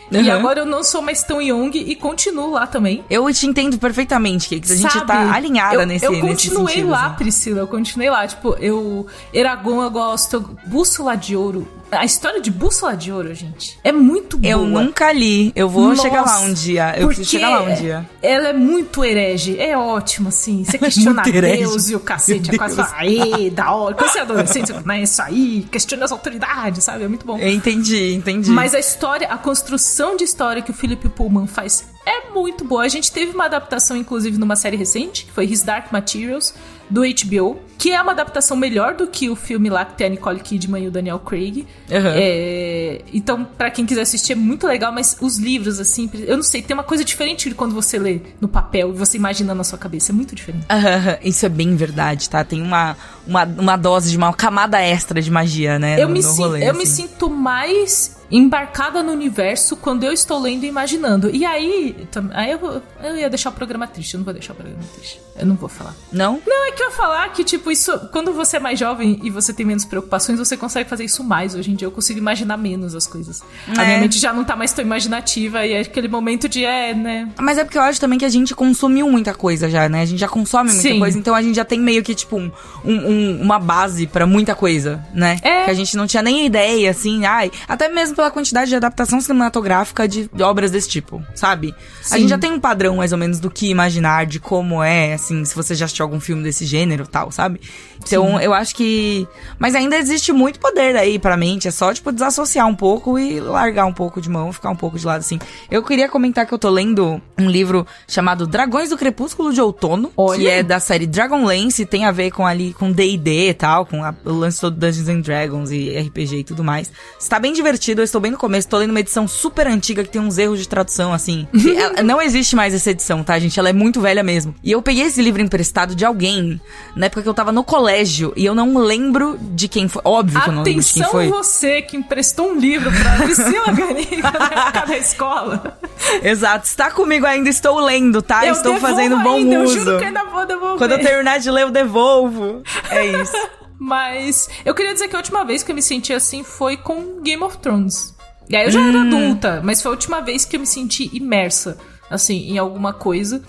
[0.09, 0.33] E Uhum.
[0.33, 3.05] agora eu não sou mais tão young e continuo lá também.
[3.11, 4.71] Eu te entendo perfeitamente, Kikes.
[4.71, 5.05] A gente Sabe?
[5.09, 7.17] tá alinhada eu, nesse Eu nesse continuei sentido, lá, assim.
[7.17, 7.59] Priscila.
[7.63, 8.25] Eu continuei lá.
[8.25, 9.05] Tipo, eu.
[9.33, 10.57] Eragon eu gosto.
[10.65, 11.67] Bússola de Ouro.
[11.91, 14.51] A história de Bússola de Ouro, gente, é muito boa.
[14.51, 15.53] Eu nunca li.
[15.55, 16.95] Eu vou Nossa, chegar lá um dia.
[16.99, 18.09] Eu preciso chegar lá um dia.
[18.21, 19.59] Ela é muito herege.
[19.59, 20.65] É ótimo, assim.
[20.65, 21.59] Você questiona Muito herege.
[21.63, 22.55] Deus e o cacete.
[22.55, 23.95] É quase aê, da hora.
[23.95, 25.67] Quando você é adolescente, você fala, não é isso aí.
[25.71, 27.05] Questiona as autoridades, sabe?
[27.05, 27.39] É muito bom.
[27.39, 28.51] Eu entendi, entendi.
[28.51, 32.85] Mas a história, a construção de história que o Philip Pullman faz é muito boa.
[32.85, 36.55] A gente teve uma adaptação, inclusive, numa série recente, que foi His Dark Materials,
[36.89, 40.11] do HBO, que é uma adaptação melhor do que o filme lá que tem a
[40.11, 41.67] Nicole Kidman e o Daniel Craig.
[41.91, 42.13] Aham.
[42.15, 46.45] É, então, pra quem quiser assistir, é muito legal, mas os livros, assim, eu não
[46.45, 49.65] sei, tem uma coisa diferente de quando você lê no papel e você imagina na
[49.65, 50.13] sua cabeça.
[50.13, 50.65] É muito diferente.
[50.71, 52.45] Aham, Isso é bem verdade, tá?
[52.45, 52.97] Tem uma,
[53.27, 56.01] uma, uma dose de uma camada extra de magia, né?
[56.01, 57.03] Eu, no- me, no rolê, eu me assim.
[57.09, 61.31] sinto mais embarcada no universo quando eu estou lendo e imaginando.
[61.31, 61.97] E aí,
[62.33, 65.21] aí eu, eu ia deixar o programa triste, eu não vou deixar o programa triste.
[65.39, 65.95] Eu não vou falar.
[66.11, 66.41] Não?
[66.47, 67.93] Não, é que eu ia falar que, tipo, isso.
[68.11, 71.55] Quando você é mais jovem e você tem menos preocupações, você consegue fazer isso mais.
[71.55, 73.43] Hoje em dia eu consigo imaginar menos as coisas.
[73.77, 73.87] A É.
[73.87, 77.29] minha mente já não tá mais tão imaginativa e é aquele momento de, é, né?
[77.39, 80.01] Mas é porque eu acho também que a gente consumiu muita coisa já, né?
[80.01, 80.99] A gente já consome muita Sim.
[80.99, 82.51] coisa, então a gente já tem meio que, tipo, um,
[82.83, 85.39] um- um- uma base pra muita coisa, né?
[85.43, 85.65] É.
[85.65, 89.21] Que a gente não tinha nem ideia, assim, ai, até mesmo pela quantidade de adaptação
[89.21, 91.75] cinematográfica de, obras desse tipo, sabe?
[92.01, 92.21] A Sim.
[92.21, 95.45] gente já tem um padrão, mais ou menos, do que imaginar, de como é, assim,
[95.45, 97.61] se você já assistiu algum filme desse gênero e tal, sabe?
[98.03, 99.27] Então, eu acho que.
[99.59, 103.41] Mas ainda existe muito poder aí pra mente, é só, tipo, desassociar um pouco e
[103.41, 105.39] largar um pouco de mão, ficar um pouco de lado, assim.
[105.71, 110.13] Eu queria comentar que eu tô lendo um livro chamado Dragões do Crepúsculo de Outono,
[110.17, 110.39] Olha!
[110.39, 114.03] que é da série Dragonlance, tem a ver com ali, com D&D e tal, com
[114.05, 116.91] a- o lance todo Dungeons and Dragons e RPG e tudo mais.
[117.19, 120.21] Está bem divertido, estou bem no começo, tô lendo uma edição super antiga que tem
[120.21, 121.47] uns erros de tradução, assim.
[121.77, 123.59] ela- não existe mais essa edição, tá, gente?
[123.59, 124.55] Ela é muito velha mesmo.
[124.65, 126.61] E eu peguei esse livro emprestado de alguém,
[126.97, 130.03] na época que eu tava no colégio, e eu não lembro de quem foi.
[130.05, 131.29] Óbvio que eu não lembro de quem Atenção foi.
[131.29, 135.79] você que emprestou um livro pra Priscila Ganiga na época da escola.
[136.23, 138.47] Exato, está comigo ainda, estou lendo, tá?
[138.47, 139.79] eu estou fazendo bom ainda, uso.
[139.79, 140.79] Eu juro que ainda vou devolver.
[140.79, 142.63] Quando eu terminar de ler, eu devolvo.
[142.91, 143.33] É isso.
[143.79, 147.21] Mas eu queria dizer que a última vez que eu me senti assim foi com
[147.23, 148.15] Game of Thrones.
[148.49, 149.07] E aí eu já era Hum.
[149.09, 151.77] adulta, mas foi a última vez que eu me senti imersa,
[152.09, 153.43] assim, em alguma coisa.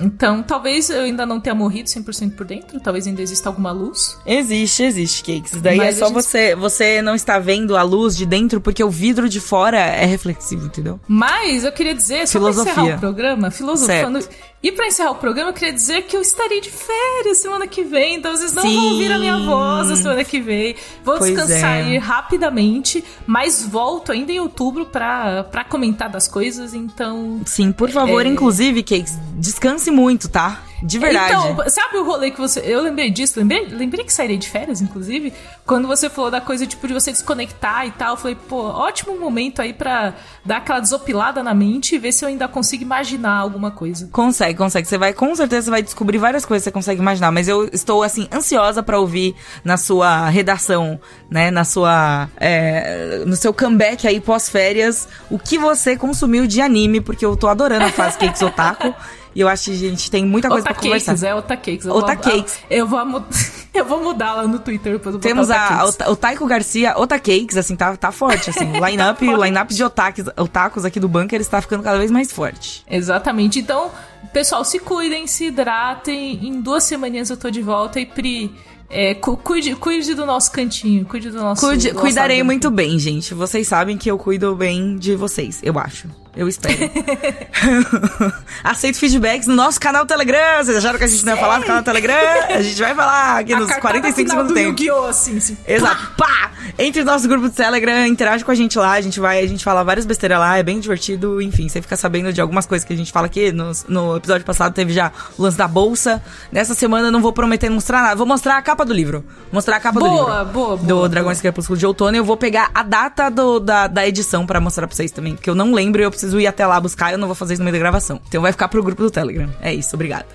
[0.00, 4.16] Então, talvez eu ainda não tenha morrido 100% por dentro, talvez ainda exista alguma luz.
[4.24, 5.60] Existe, existe, Cakes.
[5.60, 6.54] Daí Mas é só gente- você.
[6.54, 10.64] Você não está vendo a luz de dentro porque o vidro de fora é reflexivo,
[10.66, 10.98] entendeu?
[11.06, 14.20] Mas eu queria dizer, só pra encerrar o programa, filosofando,
[14.62, 17.82] E pra encerrar o programa, eu queria dizer que eu estarei de férias semana que
[17.82, 18.76] vem, então vocês não Sim.
[18.76, 20.76] vão ouvir a minha voz na semana que vem.
[21.04, 21.82] Vou Pois descansar é.
[21.82, 27.40] aí rapidamente, mas volto ainda em outubro pra, pra comentar das coisas, então.
[27.44, 28.28] Sim, por favor, É.
[28.28, 30.62] inclusive, Cakes, descanse muito, tá?
[30.82, 31.32] De verdade.
[31.32, 32.60] Então, sabe o rolê que você.
[32.60, 35.32] Eu lembrei disso, lembrei, lembrei que sairei de férias, inclusive,
[35.64, 38.10] quando você falou da coisa, tipo, de você desconectar e tal.
[38.10, 40.14] Eu falei, pô, ótimo momento aí pra
[40.44, 44.08] dar aquela desopilada na mente e ver se eu ainda consigo imaginar alguma coisa.
[44.10, 44.88] Consegue, consegue.
[44.88, 47.30] Você vai, com certeza, você vai descobrir várias coisas que você consegue imaginar.
[47.30, 51.50] Mas eu estou, assim, ansiosa pra ouvir na sua redação, né?
[51.50, 52.28] Na sua.
[52.38, 57.46] é, no seu comeback aí pós-férias, o que você consumiu de anime, porque eu tô
[57.48, 58.92] adorando a fase Cakes Otaku.
[59.34, 61.26] E eu acho que a gente tem muita coisa pra Otakakes, conversar.
[61.26, 61.86] é Otakakes.
[61.86, 62.54] Eu Otakakes.
[62.54, 63.24] vou- Eu vou, mu-
[63.74, 67.74] eu vou mudar lá no Twitter depois Temos a, o, o Taiko Garcia, Otakakes, assim,
[67.74, 68.70] tá, tá forte, assim.
[68.78, 72.30] O line-up o line de otakes, otakus aqui do bunker está ficando cada vez mais
[72.30, 72.84] forte.
[72.90, 73.58] Exatamente.
[73.60, 73.90] Então,
[74.32, 76.46] pessoal, se cuidem, se hidratem.
[76.46, 78.54] Em duas semaninhas eu tô de volta e Pri.
[78.90, 81.66] é, cu- cuide, cuide do nosso cantinho, cuide do nosso.
[81.66, 83.32] Cuide- do nosso cuidarei muito bem, gente.
[83.32, 86.08] Vocês sabem que eu cuido bem de vocês, eu acho.
[86.34, 86.74] Eu espero.
[88.64, 90.64] Aceito feedbacks no nosso canal Telegram.
[90.64, 92.14] Vocês acharam que a gente não ia falar do canal Telegram?
[92.48, 94.80] A gente vai falar aqui A nos cartada 45 final segundos do tempo.
[94.82, 95.06] Yu-Gi-Oh!
[95.08, 95.56] assim, assim.
[95.66, 96.12] Exato.
[96.16, 96.50] Pá!
[96.78, 98.92] Entre no nosso grupo do Telegram, interage com a gente lá.
[98.92, 101.42] A gente vai, a gente fala várias besteiras lá, é bem divertido.
[101.42, 103.52] Enfim, você fica sabendo de algumas coisas que a gente fala aqui.
[103.52, 106.22] No, no episódio passado teve já o lance da bolsa.
[106.50, 108.16] Nessa semana eu não vou prometer mostrar nada.
[108.16, 109.24] Vou mostrar a capa do livro.
[109.52, 110.24] Mostrar a capa do livro.
[110.24, 112.16] Boa, boa, Do boa, Dragões Crepúsculo de Outono.
[112.16, 115.34] Eu vou pegar a data do- da, da edição pra mostrar pra vocês também.
[115.34, 117.12] Porque eu não lembro e eu preciso ir até lá buscar.
[117.12, 118.20] Eu não vou fazer isso no meio da gravação.
[118.28, 119.48] Então vai ficar pro grupo do Telegram.
[119.60, 120.26] É isso, obrigada.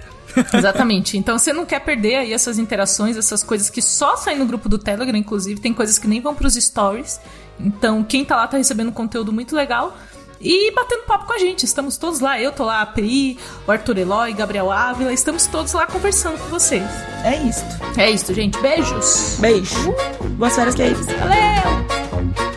[0.53, 1.17] Exatamente.
[1.17, 4.69] Então você não quer perder aí essas interações, essas coisas que só saem no grupo
[4.69, 7.19] do Telegram, inclusive, tem coisas que nem vão pros stories.
[7.59, 9.97] Então quem tá lá tá recebendo conteúdo muito legal.
[10.39, 11.65] E batendo papo com a gente.
[11.65, 12.39] Estamos todos lá.
[12.39, 15.11] Eu tô lá, a Pri, o Arthur Eloy, Gabriel Ávila.
[15.11, 16.83] Estamos todos lá conversando com vocês.
[17.23, 17.65] É isso.
[17.97, 18.59] É isso, gente.
[18.59, 19.38] Beijos.
[19.39, 19.95] Beijo.
[20.38, 21.05] Boas férias, que isso.
[21.17, 22.57] Valeu!